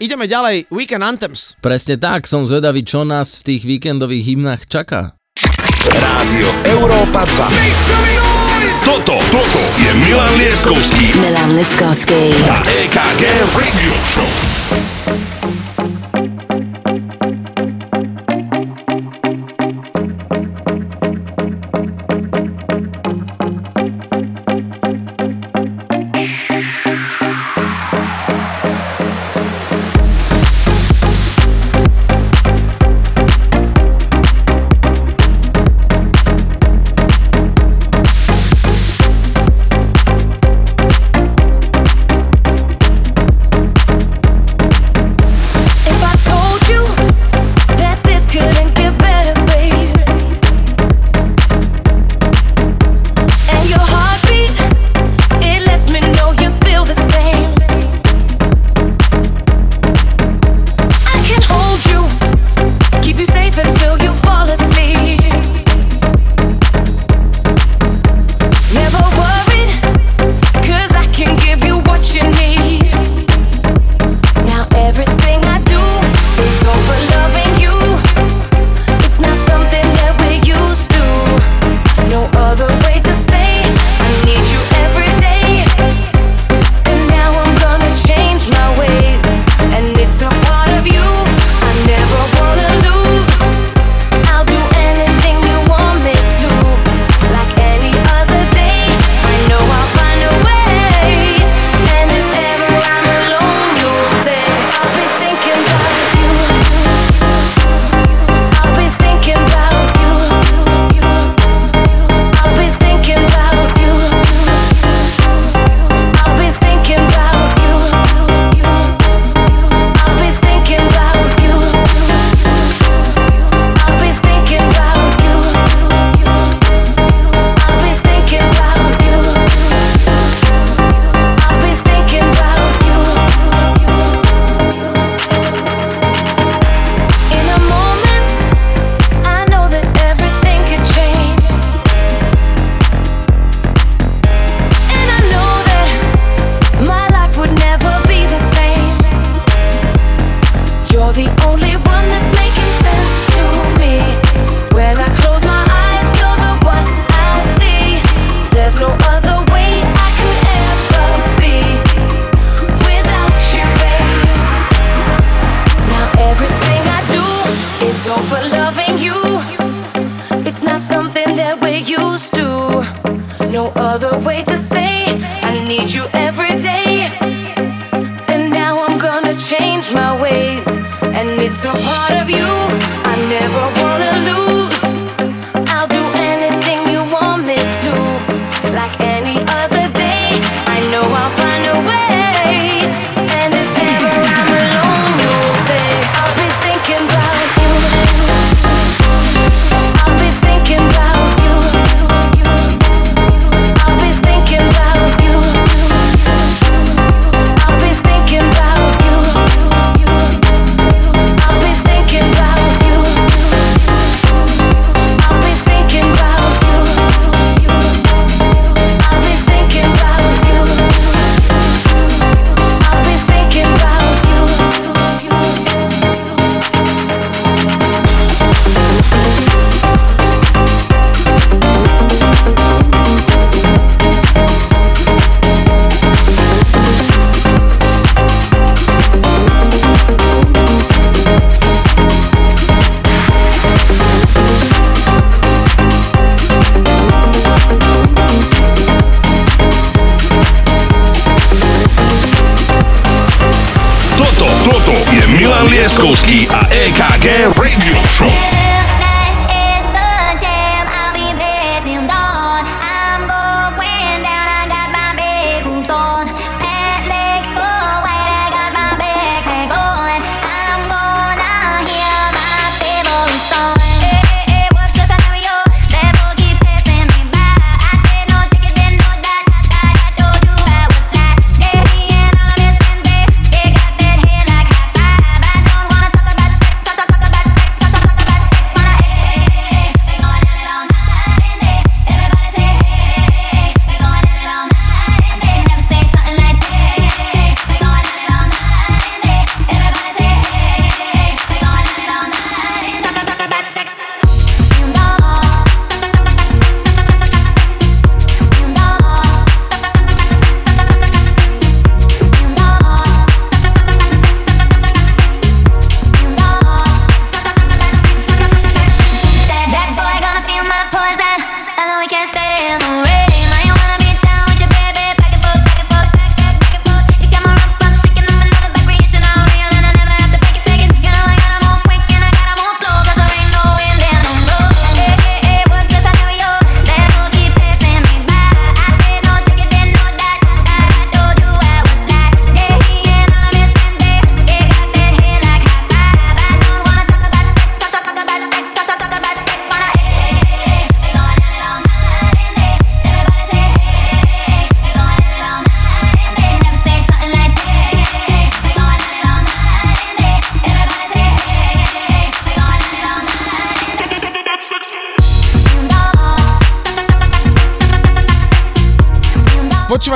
ideme 0.00 0.26
ďalej, 0.26 0.72
Weekend 0.72 1.04
Anthems. 1.04 1.54
Presne 1.60 2.00
tak, 2.00 2.26
som 2.26 2.42
zvedavý, 2.48 2.82
čo 2.82 3.04
nás 3.04 3.38
v 3.40 3.54
tých 3.54 3.62
víkendových 3.68 4.24
hymnách 4.34 4.62
čaká. 4.66 5.14
Rádio 5.86 6.48
Európa 6.68 7.24
2. 7.24 8.80
Toto, 8.84 9.16
toto 9.20 9.60
je 9.80 9.92
Milan 10.02 10.34
Lieskovský 10.40 11.16
Milan 11.20 11.52
Liskovský. 11.56 12.32
a 12.48 12.56
EKG 12.64 13.22
Radio 13.52 13.94
Show. 14.04 15.39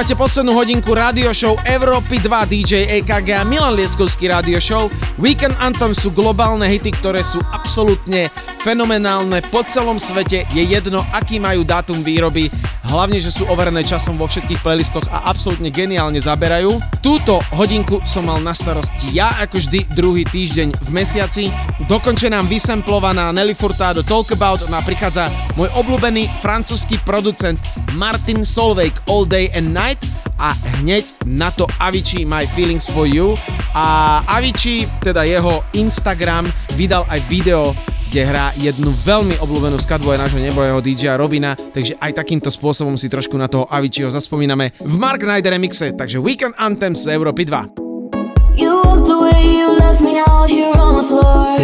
Počúvate 0.04 0.20
poslednú 0.20 0.52
hodinku 0.52 0.92
radio 0.92 1.32
show 1.32 1.56
Európy 1.64 2.20
2 2.20 2.28
DJ 2.52 3.00
EKG 3.00 3.40
a 3.40 3.44
Milan 3.48 3.72
Lieskovský 3.72 4.28
radio 4.28 4.60
show. 4.60 4.92
Weekend 5.16 5.56
Anthem 5.56 5.96
sú 5.96 6.12
globálne 6.12 6.68
hity, 6.68 6.92
ktoré 7.00 7.24
sú 7.24 7.40
absolútne 7.56 8.28
fenomenálne 8.60 9.40
po 9.48 9.64
celom 9.64 9.96
svete. 9.96 10.44
Je 10.52 10.60
jedno, 10.60 11.00
aký 11.16 11.40
majú 11.40 11.64
dátum 11.64 12.04
výroby, 12.04 12.52
hlavne, 12.84 13.16
že 13.16 13.32
sú 13.32 13.48
overené 13.48 13.80
časom 13.80 14.20
vo 14.20 14.28
všetkých 14.28 14.60
playlistoch 14.60 15.08
a 15.08 15.32
absolútne 15.32 15.72
geniálne 15.72 16.20
zaberajú. 16.20 16.76
Túto 17.00 17.40
hodinku 17.56 18.04
som 18.04 18.28
mal 18.28 18.44
na 18.44 18.52
starosti 18.52 19.08
ja, 19.16 19.40
ako 19.40 19.56
vždy, 19.56 19.88
druhý 19.96 20.28
týždeň 20.28 20.84
v 20.84 20.88
mesiaci. 20.92 21.48
Dokonče 21.88 22.28
nám 22.28 22.44
vysemplovaná 22.52 23.32
Nelly 23.32 23.56
Furtado 23.56 24.04
Talk 24.04 24.36
About, 24.36 24.68
ona 24.68 24.84
prichádza 24.84 25.32
môj 25.56 25.72
obľúbený 25.80 26.28
francúzsky 26.44 27.00
producent 27.00 27.56
Martin 27.94 28.42
Solveig 28.42 28.92
All 29.06 29.24
Day 29.24 29.50
and 29.54 29.70
Night 29.70 30.02
a 30.42 30.50
hneď 30.78 31.06
na 31.24 31.54
to 31.54 31.66
Avicii 31.78 32.26
My 32.26 32.42
Feelings 32.46 32.90
For 32.90 33.06
You 33.06 33.38
a 33.74 34.20
Avicii, 34.26 34.86
teda 35.00 35.22
jeho 35.22 35.62
Instagram, 35.78 36.50
vydal 36.74 37.06
aj 37.06 37.20
video, 37.30 37.70
kde 38.10 38.22
hrá 38.26 38.50
jednu 38.58 38.90
veľmi 38.90 39.38
obľúbenú 39.38 39.78
skladbu 39.78 40.14
aj 40.14 40.20
nášho 40.26 40.42
nebojeho 40.42 40.78
DJ 40.82 41.14
Robina, 41.14 41.54
takže 41.54 41.98
aj 41.98 42.18
takýmto 42.18 42.50
spôsobom 42.50 42.98
si 42.98 43.06
trošku 43.10 43.38
na 43.38 43.46
toho 43.46 43.66
Aviciiho 43.70 44.10
zaspomíname 44.10 44.74
v 44.82 44.94
Mark 44.98 45.22
Knight 45.22 45.46
remixe, 45.46 45.94
takže 45.94 46.18
Weekend 46.18 46.54
Anthems 46.58 47.06
z 47.06 47.14
Európy 47.14 47.46
2. 47.46 48.58
You 48.58 48.82
walked 48.86 49.10
away, 49.10 49.42
you 49.42 49.74
left 49.74 50.02
me 50.02 50.22
out 50.22 50.46
here 50.46 50.74
on 50.78 50.98
the 50.98 51.06
floor 51.06 51.58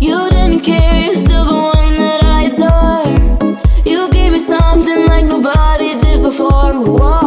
You 0.00 0.28
didn't 0.32 0.64
care, 0.64 1.00
you're 1.00 1.16
still 1.16 1.44
the 1.44 1.52
one 1.52 1.69
you 6.86 7.19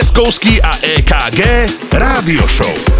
Milan 0.00 0.08
Lieskovský 0.08 0.62
a 0.62 0.72
EKG 0.80 1.40
Rádio 1.92 2.48
Show. 2.48 2.99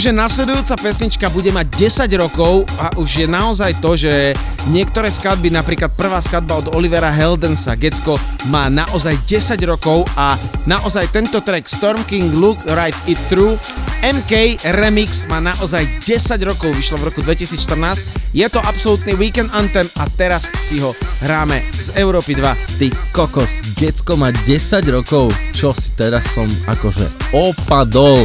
pretože 0.00 0.16
nasledujúca 0.16 0.80
pesnička 0.80 1.28
bude 1.28 1.52
mať 1.52 1.76
10 2.08 2.24
rokov 2.24 2.64
a 2.80 2.88
už 2.96 3.20
je 3.20 3.26
naozaj 3.28 3.84
to, 3.84 4.00
že 4.00 4.32
niektoré 4.72 5.12
skladby, 5.12 5.52
napríklad 5.52 5.92
prvá 5.92 6.16
skladba 6.24 6.56
od 6.56 6.72
Olivera 6.72 7.12
Heldensa, 7.12 7.76
Gecko, 7.76 8.16
má 8.48 8.72
naozaj 8.72 9.20
10 9.28 9.60
rokov 9.68 10.08
a 10.16 10.40
naozaj 10.64 11.04
tento 11.12 11.44
track 11.44 11.68
Storm 11.68 12.00
King 12.08 12.32
Look 12.32 12.64
Right 12.72 12.96
It 13.04 13.20
Through 13.28 13.60
MK 14.00 14.64
Remix 14.80 15.28
má 15.28 15.36
naozaj 15.44 15.84
10 16.08 16.48
rokov, 16.48 16.72
vyšlo 16.72 17.04
v 17.04 17.12
roku 17.12 17.20
2014. 17.20 18.32
Je 18.32 18.48
to 18.48 18.56
absolútny 18.64 19.12
weekend 19.20 19.52
anthem 19.52 19.84
a 20.00 20.08
teraz 20.16 20.48
si 20.64 20.80
ho 20.80 20.96
hráme 21.20 21.60
z 21.76 21.92
Európy 22.00 22.40
2. 22.40 22.80
Ty 22.80 22.88
kokos, 23.12 23.60
Gecko 23.76 24.16
má 24.16 24.32
10 24.32 24.48
rokov, 24.96 25.28
čo 25.52 25.76
si 25.76 25.92
teraz 25.92 26.32
som 26.32 26.48
akože 26.72 27.36
opadol. 27.36 28.24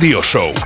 Radio 0.00 0.24
Show. 0.24 0.56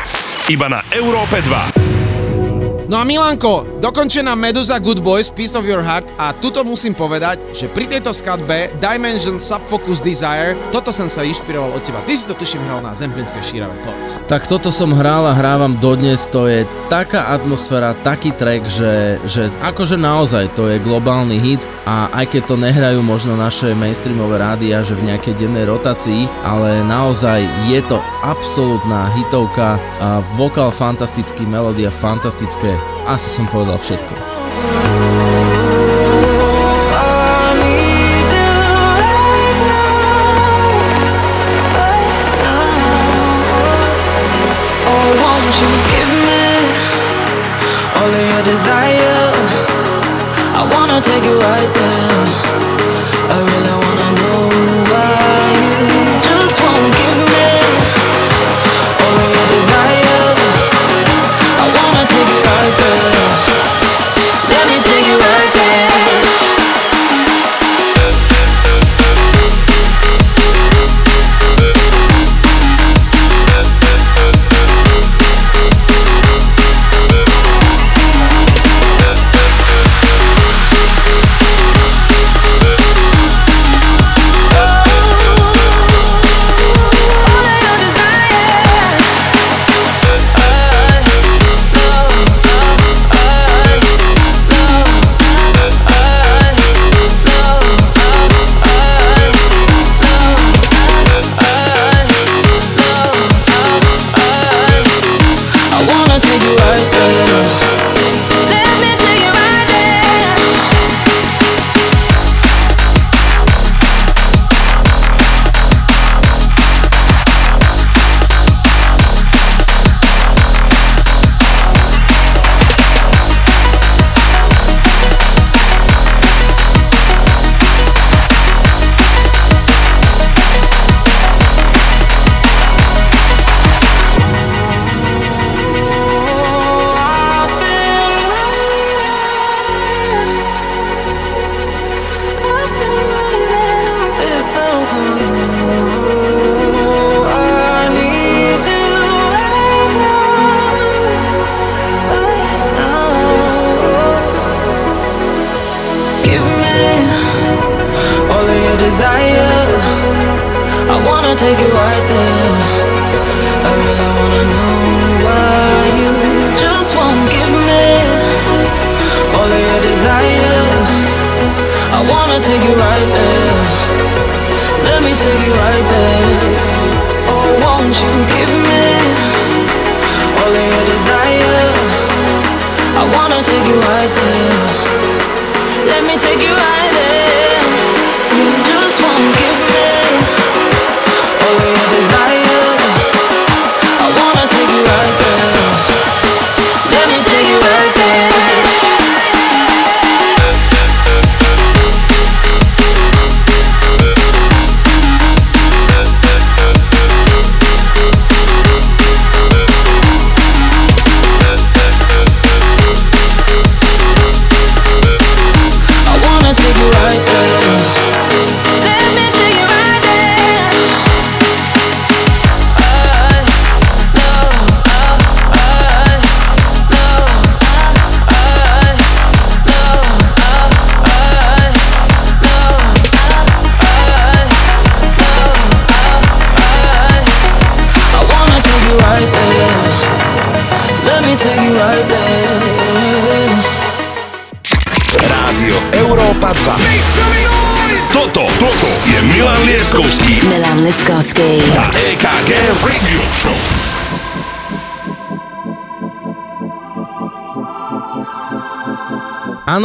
Iba 0.47 0.71
na 0.71 0.79
Európe 0.95 1.43
2. 1.43 2.87
No 2.87 3.03
a 3.03 3.05
Milanko, 3.05 3.74
Dokončená 3.85 4.33
Medusa 4.33 4.81
Good 4.81 5.05
Boys 5.05 5.29
Piece 5.29 5.53
of 5.53 5.69
Your 5.69 5.85
Heart 5.85 6.17
a 6.17 6.33
tuto 6.33 6.65
musím 6.65 6.97
povedať, 6.97 7.53
že 7.53 7.69
pri 7.69 7.85
tejto 7.85 8.17
skladbe 8.17 8.73
Dimension 8.81 9.37
Subfocus 9.37 10.01
Desire, 10.01 10.57
toto 10.73 10.89
som 10.89 11.05
sa 11.05 11.21
inšpiroval 11.21 11.77
od 11.77 11.85
teba. 11.85 12.01
Ty 12.01 12.17
si 12.17 12.25
to 12.25 12.33
tuším 12.33 12.65
hral 12.65 12.81
na 12.81 12.97
Zemplinskej 12.97 13.45
šírave, 13.45 13.77
povedz. 13.85 14.17
Tak 14.25 14.49
toto 14.49 14.73
som 14.73 14.89
hral 14.97 15.29
a 15.29 15.37
hrávam 15.37 15.77
dodnes, 15.77 16.25
to 16.33 16.49
je 16.49 16.65
taká 16.89 17.37
atmosféra, 17.37 17.93
taký 18.01 18.33
track, 18.33 18.65
že, 18.73 19.21
že 19.29 19.53
akože 19.61 20.01
naozaj 20.01 20.57
to 20.57 20.73
je 20.73 20.81
globálny 20.81 21.37
hit 21.37 21.69
a 21.85 22.09
aj 22.17 22.33
keď 22.33 22.43
to 22.49 22.57
nehrajú 22.57 23.05
možno 23.05 23.37
naše 23.37 23.77
mainstreamové 23.77 24.41
rádia, 24.41 24.81
že 24.81 24.97
v 24.97 25.13
nejakej 25.13 25.37
dennej 25.37 25.69
rotácii, 25.69 26.25
ale 26.41 26.81
naozaj 26.89 27.45
je 27.69 27.85
to 27.85 28.01
absolútna 28.25 29.13
hitovka 29.13 29.77
a 30.01 30.25
vokál 30.41 30.73
fantastický, 30.73 31.45
melódia 31.45 31.93
fantastické. 31.93 32.73
Asi 33.05 33.29
som 33.29 33.45
povedal 33.45 33.74
všetko. 33.79 35.04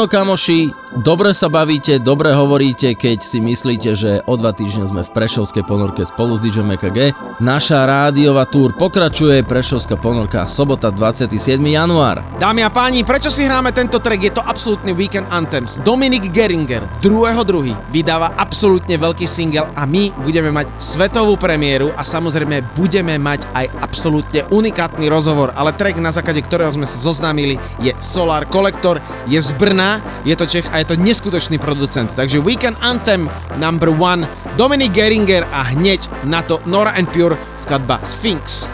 Kamoši, 0.09 0.73
dobre 1.05 1.37
sa 1.37 1.53
bavíte, 1.53 2.01
dobre 2.01 2.33
hovoríte, 2.33 2.97
keď 2.97 3.21
si 3.21 3.37
myslíte, 3.37 3.93
že 3.93 4.11
o 4.25 4.33
dva 4.33 4.51
týždne 4.51 4.89
sme 4.89 5.05
v 5.05 5.13
Prešovskej 5.13 5.61
ponorke 5.63 6.01
spolu 6.01 6.33
s 6.33 6.41
DJom 6.41 6.73
EKG. 6.73 7.13
Naša 7.39 7.87
rádiová 7.87 8.43
túr 8.43 8.75
pokračuje, 8.75 9.47
Prešovská 9.47 9.95
ponorka, 9.95 10.43
sobota 10.43 10.91
27. 10.91 11.55
január. 11.63 12.19
Dámy 12.35 12.67
a 12.67 12.69
páni, 12.69 13.07
prečo 13.07 13.31
si 13.31 13.47
hráme 13.47 13.71
tento 13.71 14.03
track? 14.03 14.19
Je 14.19 14.35
to 14.35 14.43
absolútny 14.43 14.91
Weekend 14.91 15.23
Anthems. 15.31 15.79
Dominik 15.79 16.35
Geringer, 16.35 16.83
2.2. 16.99 17.95
vydáva 17.95 18.35
absolútne 18.35 18.99
veľký 18.99 19.23
single 19.23 19.71
a 19.71 19.87
my 19.87 20.11
budeme 20.19 20.51
mať 20.51 20.67
svetovú 20.83 21.39
premiéru 21.39 21.95
a 21.95 22.03
samozrejme 22.03 22.75
budeme 22.75 23.15
mať 23.15 23.47
aj 23.55 23.71
absolútne 23.87 24.43
unikátny 24.51 25.07
rozhovor, 25.07 25.55
ale 25.55 25.71
track, 25.71 25.95
na 26.03 26.11
základe 26.11 26.43
ktorého 26.43 26.75
sme 26.75 26.83
sa 26.83 26.99
zoznámili, 26.99 27.55
je 27.79 27.95
Solar 28.03 28.51
Collector, 28.51 28.99
je 29.31 29.39
z 29.39 29.55
Brna, 29.55 30.03
je 30.27 30.35
to 30.35 30.43
Čech 30.43 30.67
a 30.75 30.83
je 30.83 30.91
to 30.91 30.99
neskutočný 30.99 31.55
producent. 31.55 32.11
Takže 32.11 32.43
Weekend 32.43 32.75
Anthem 32.83 33.31
number 33.55 33.95
one, 33.95 34.27
Dominik 34.59 34.91
Geringer 34.91 35.47
a 35.55 35.71
hneď 35.71 36.27
na 36.27 36.43
to 36.43 36.59
Nora 36.67 36.91
and 36.91 37.07
Pure 37.07 37.39
skladba 37.55 38.03
Sphinx. 38.03 38.68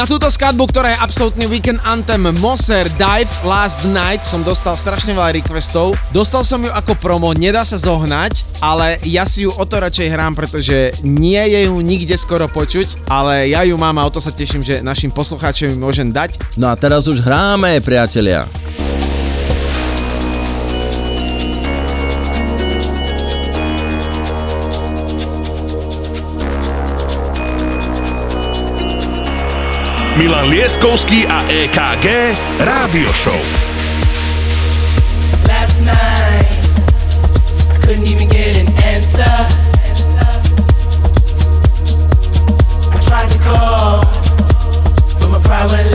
Na 0.00 0.08
túto 0.08 0.32
skladbu, 0.32 0.64
ktorá 0.72 0.96
je 0.96 1.02
absolútny 1.04 1.44
weekend 1.44 1.76
anthem 1.84 2.24
Moser 2.40 2.88
Dive 2.96 3.28
Last 3.44 3.84
Night 3.84 4.24
som 4.24 4.40
dostal 4.40 4.72
strašne 4.72 5.12
veľa 5.12 5.36
requestov. 5.36 5.92
Dostal 6.08 6.40
som 6.40 6.64
ju 6.64 6.72
ako 6.72 6.96
promo, 6.96 7.36
nedá 7.36 7.68
sa 7.68 7.76
zohnať, 7.76 8.48
ale 8.64 8.96
ja 9.04 9.28
si 9.28 9.44
ju 9.44 9.52
o 9.52 9.64
to 9.68 9.76
radšej 9.76 10.08
hrám, 10.08 10.32
pretože 10.32 10.96
nie 11.04 11.36
je 11.36 11.68
ju 11.68 11.76
nikde 11.84 12.16
skoro 12.16 12.48
počuť, 12.48 13.12
ale 13.12 13.52
ja 13.52 13.60
ju 13.60 13.76
mám 13.76 14.00
a 14.00 14.08
o 14.08 14.14
to 14.14 14.24
sa 14.24 14.32
teším, 14.32 14.64
že 14.64 14.80
našim 14.80 15.12
poslucháčom 15.12 15.68
ju 15.68 15.76
môžem 15.76 16.08
dať. 16.08 16.40
No 16.56 16.72
a 16.72 16.80
teraz 16.80 17.04
už 17.04 17.20
hráme, 17.20 17.84
priatelia. 17.84 18.48
Milan 30.20 30.52
Lieskovský 30.52 31.24
a 31.24 31.48
EKG 31.48 32.36
Rádio 32.60 33.08
Show. 33.08 33.40
Last 35.48 35.80
night, 35.80 36.60
I 37.72 37.76
couldn't 37.80 38.04
even 38.04 38.28
get 38.28 38.52
an 38.60 38.68
answer. 38.84 39.24
I 42.92 42.96
tried 43.00 43.32
to 43.32 43.38
call, 43.40 44.04
but 45.24 45.28
my 45.32 45.40
pride 45.40 45.72
wouldn't 45.72 45.89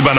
Iba 0.00 0.14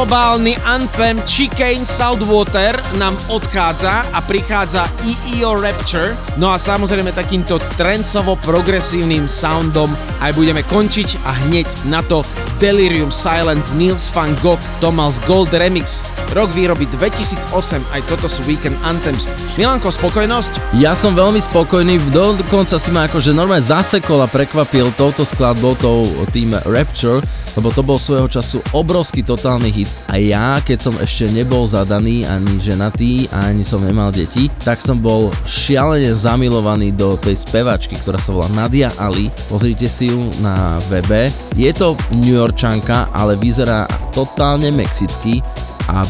globálny 0.00 0.56
anthem 0.64 1.20
Chicane 1.28 1.84
Saltwater 1.84 2.72
nám 2.96 3.12
odchádza 3.28 4.08
a 4.12 4.24
prichádza 4.24 4.88
EEO 5.04 5.60
Rapture. 5.60 6.16
No 6.40 6.48
a 6.48 6.56
samozrejme 6.56 7.12
takýmto 7.12 7.60
trencovo-progresívnym 7.76 9.28
soundom 9.28 9.92
aj 10.24 10.32
budeme 10.32 10.64
končiť 10.64 11.20
a 11.28 11.36
hneď 11.44 11.68
na 11.92 12.00
to 12.00 12.24
Delirium 12.56 13.12
Silence, 13.12 13.76
Nils 13.76 14.08
van 14.16 14.32
Gogh, 14.40 14.64
Thomas 14.80 15.20
Gold 15.28 15.52
Remix. 15.52 16.08
Rok 16.30 16.54
výroby 16.54 16.86
2008, 16.94 17.50
aj 17.90 18.00
toto 18.06 18.30
sú 18.30 18.46
Weekend 18.46 18.78
Anthems. 18.86 19.26
Milanko, 19.58 19.90
spokojnosť? 19.90 20.78
Ja 20.78 20.94
som 20.94 21.18
veľmi 21.18 21.42
spokojný, 21.42 21.98
dokonca 22.14 22.78
si 22.78 22.94
ma 22.94 23.10
akože 23.10 23.34
normálne 23.34 23.66
zasekol 23.66 24.22
a 24.22 24.30
prekvapil 24.30 24.94
touto 24.94 25.26
skladbou, 25.26 25.74
tou 25.74 26.06
tým 26.30 26.54
Rapture, 26.70 27.18
lebo 27.58 27.74
to 27.74 27.82
bol 27.82 27.98
svojho 27.98 28.30
času 28.30 28.62
obrovský 28.70 29.26
totálny 29.26 29.74
hit 29.74 29.90
a 30.06 30.22
ja, 30.22 30.62
keď 30.62 30.78
som 30.78 30.94
ešte 31.02 31.26
nebol 31.34 31.66
zadaný, 31.66 32.22
ani 32.22 32.62
ženatý, 32.62 33.26
ani 33.34 33.66
som 33.66 33.82
nemal 33.82 34.14
deti, 34.14 34.46
tak 34.62 34.78
som 34.78 35.02
bol 35.02 35.34
šialene 35.42 36.14
zamilovaný 36.14 36.94
do 36.94 37.18
tej 37.18 37.42
spevačky, 37.42 37.98
ktorá 37.98 38.22
sa 38.22 38.30
volá 38.30 38.46
Nadia 38.54 38.94
Ali. 39.02 39.34
Pozrite 39.50 39.90
si 39.90 40.14
ju 40.14 40.30
na 40.38 40.78
webe. 40.86 41.26
Je 41.58 41.74
to 41.74 41.98
New 42.22 42.38
Yorkčanka, 42.38 43.10
ale 43.10 43.34
vyzerá 43.34 43.90
totálne 44.14 44.70
mexicky 44.70 45.42
a 45.90 46.00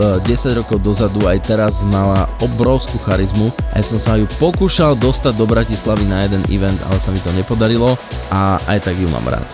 10 0.00 0.24
rokov 0.60 0.80
dozadu 0.80 1.26
aj 1.26 1.44
teraz 1.44 1.82
mala 1.88 2.30
obrovskú 2.40 2.96
charizmu. 3.02 3.50
Ja 3.74 3.82
som 3.82 3.98
sa 3.98 4.16
ju 4.16 4.28
pokúšal 4.38 4.96
dostať 4.96 5.34
do 5.36 5.44
Bratislavy 5.48 6.06
na 6.06 6.24
jeden 6.24 6.44
event, 6.48 6.78
ale 6.88 7.02
sa 7.02 7.10
mi 7.10 7.20
to 7.20 7.32
nepodarilo 7.34 7.98
a 8.30 8.60
aj 8.70 8.86
tak 8.86 8.96
ju 8.96 9.08
mám 9.10 9.26
rád. 9.26 9.48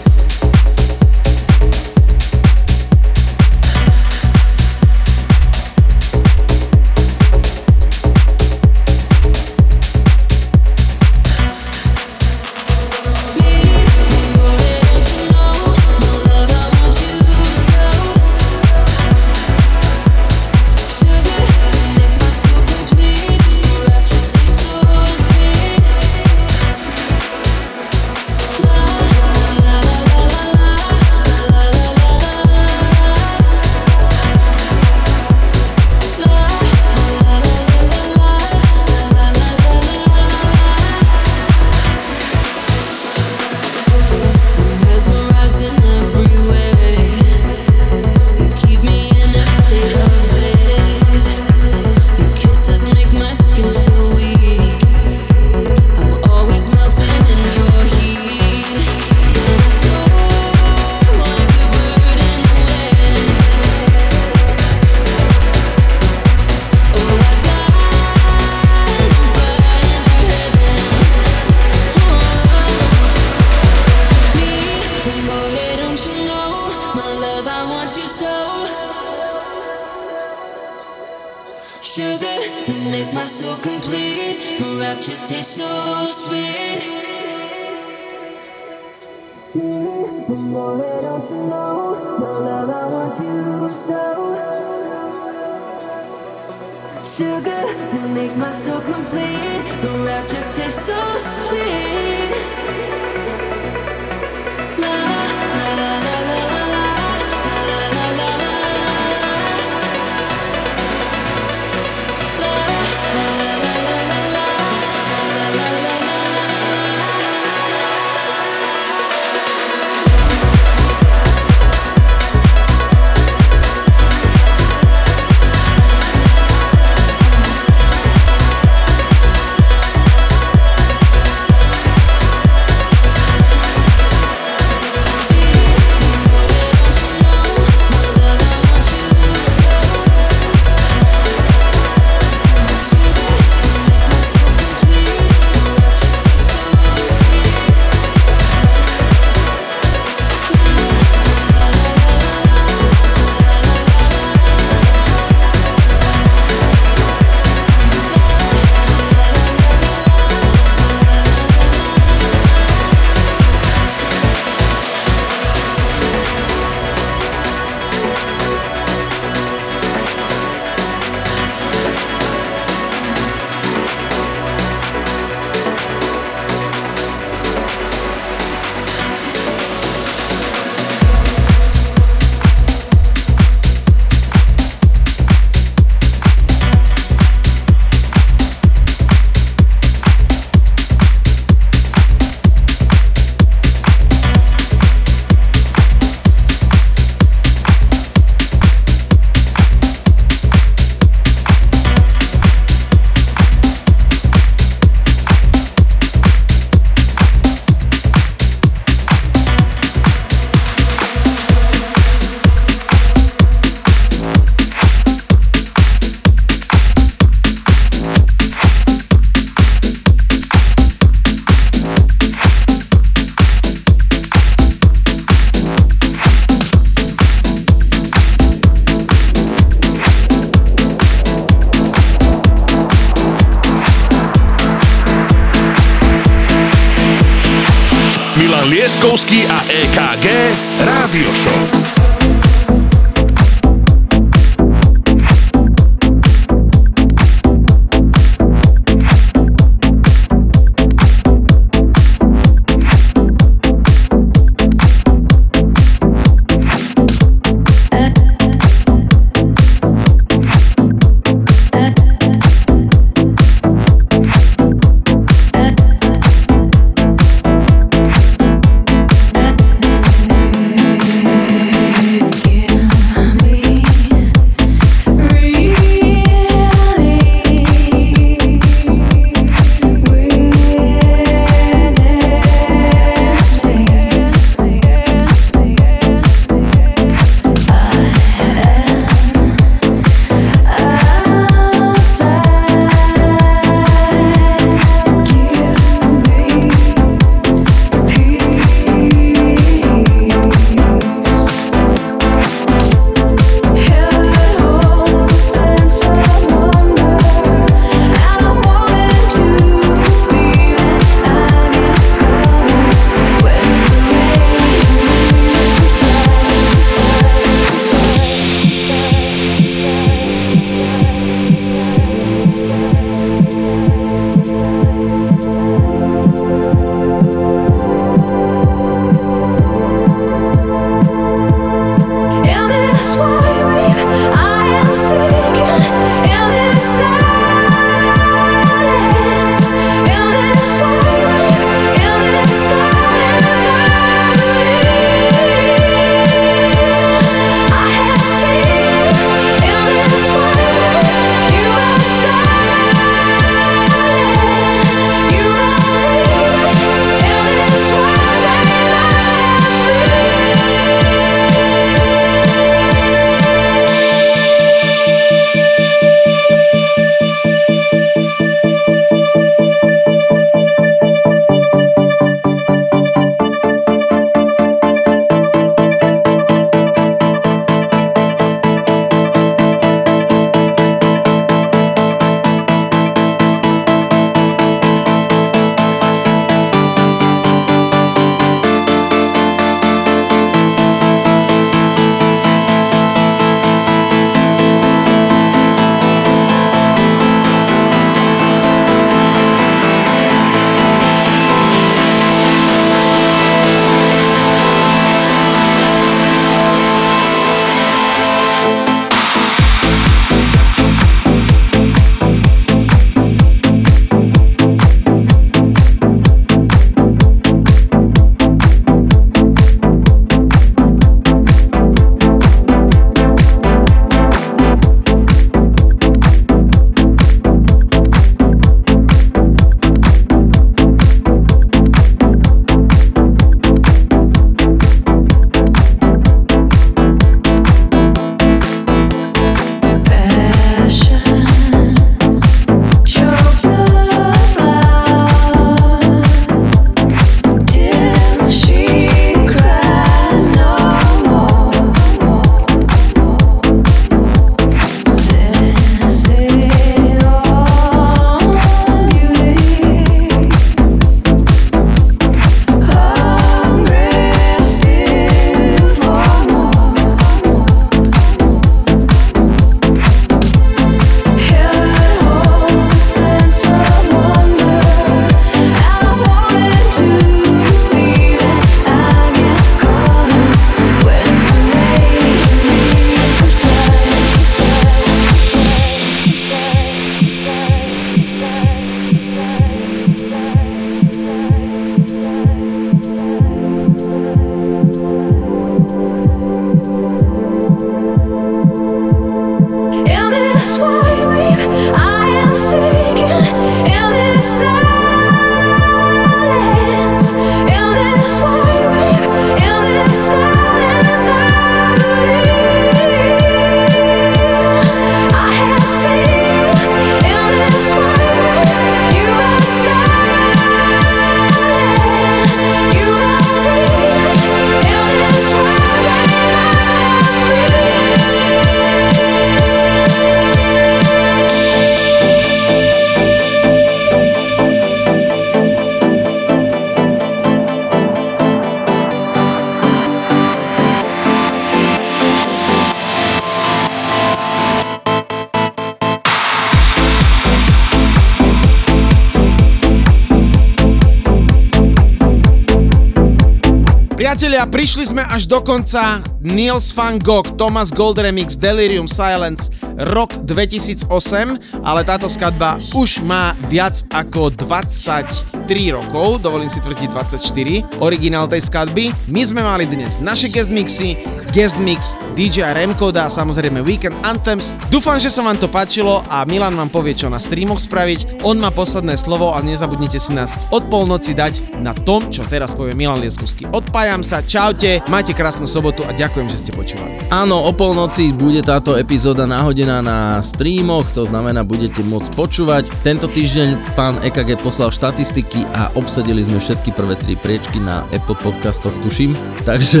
Prišli 554.78 555.10
sme 555.10 555.26
až 555.26 555.50
do 555.50 555.58
konca. 555.58 556.22
Niels 556.38 556.94
van 556.94 557.18
Gogh, 557.18 557.58
Thomas 557.58 557.90
Gold 557.90 558.22
Remix, 558.22 558.54
Delirium 558.54 559.10
Silence, 559.10 559.74
rok 560.14 560.30
2008, 560.46 561.82
ale 561.82 562.06
táto 562.06 562.30
skladba 562.30 562.78
už 562.94 563.26
má 563.26 563.58
viac 563.66 564.06
ako 564.14 564.54
23 564.54 565.50
rokov, 565.90 566.38
dovolím 566.46 566.70
si 566.70 566.78
tvrdiť 566.78 567.10
24, 567.10 567.98
originál 567.98 568.46
tej 568.46 568.70
skladby. 568.70 569.10
My 569.26 569.42
sme 569.42 569.66
mali 569.66 569.82
dnes 569.82 570.22
naše 570.22 570.46
guest 570.46 570.70
mixy, 570.70 571.18
guest 571.50 571.80
mix 571.80 572.14
DJ 572.38 572.70
Remkoda 572.76 573.26
a 573.26 573.32
samozrejme 573.32 573.82
Weekend 573.82 574.14
Anthems. 574.22 574.78
Dúfam, 574.92 575.18
že 575.18 575.32
sa 575.32 575.42
vám 575.42 575.58
to 575.58 575.66
páčilo 575.66 576.22
a 576.30 576.46
Milan 576.46 576.78
vám 576.78 576.92
povie, 576.92 577.16
čo 577.16 577.26
na 577.26 577.42
streamoch 577.42 577.82
spraviť. 577.82 578.44
On 578.46 578.54
má 578.54 578.70
posledné 578.70 579.18
slovo 579.18 579.50
a 579.50 579.58
nezabudnite 579.64 580.22
si 580.22 580.30
nás 580.36 580.54
od 580.70 580.86
polnoci 580.86 581.34
dať 581.34 581.82
na 581.82 581.92
tom, 581.92 582.30
čo 582.30 582.46
teraz 582.46 582.70
povie 582.76 582.94
Milan 582.94 583.18
Lieskovský. 583.18 583.66
Odpájam 583.74 584.22
sa, 584.22 584.44
čaute, 584.44 585.02
majte 585.10 585.34
krásnu 585.34 585.66
sobotu 585.66 586.06
a 586.06 586.14
ďakujem, 586.14 586.46
že 586.46 586.60
ste 586.62 586.70
počúvali. 586.70 587.18
Áno, 587.34 587.66
o 587.66 587.72
polnoci 587.74 588.30
bude 588.32 588.62
táto 588.62 588.94
epizóda 588.94 589.44
nahodená 589.44 590.00
na 590.00 590.40
streamoch, 590.40 591.10
to 591.10 591.26
znamená, 591.26 591.66
budete 591.66 592.00
môcť 592.06 592.30
počúvať. 592.38 592.84
Tento 593.02 593.26
týždeň 593.28 593.98
pán 593.98 594.16
EKG 594.24 594.62
poslal 594.62 594.94
štatistiky 594.94 595.66
a 595.74 595.90
obsadili 595.98 596.40
sme 596.40 596.62
všetky 596.62 596.94
prvé 596.94 597.18
tri 597.18 597.34
priečky 597.34 597.82
na 597.82 598.06
Apple 598.14 598.38
podcastoch, 598.38 598.94
tuším. 599.02 599.36
Takže, 599.68 600.00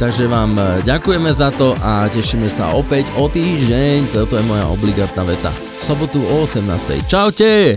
takže 0.00 0.24
vám 0.24 0.56
e, 0.56 0.80
ďakujeme 0.88 1.28
za 1.28 1.52
to 1.52 1.76
a 1.76 2.08
tešíme 2.08 2.48
sa 2.48 2.72
opäť 2.72 3.04
o 3.20 3.28
týždeň. 3.28 4.08
Toto 4.08 4.40
je 4.40 4.48
moja 4.48 4.64
obligátna 4.72 5.28
veta. 5.28 5.52
V 5.52 5.82
sobotu 5.84 6.24
o 6.24 6.48
18. 6.48 7.04
Čaute! 7.04 7.76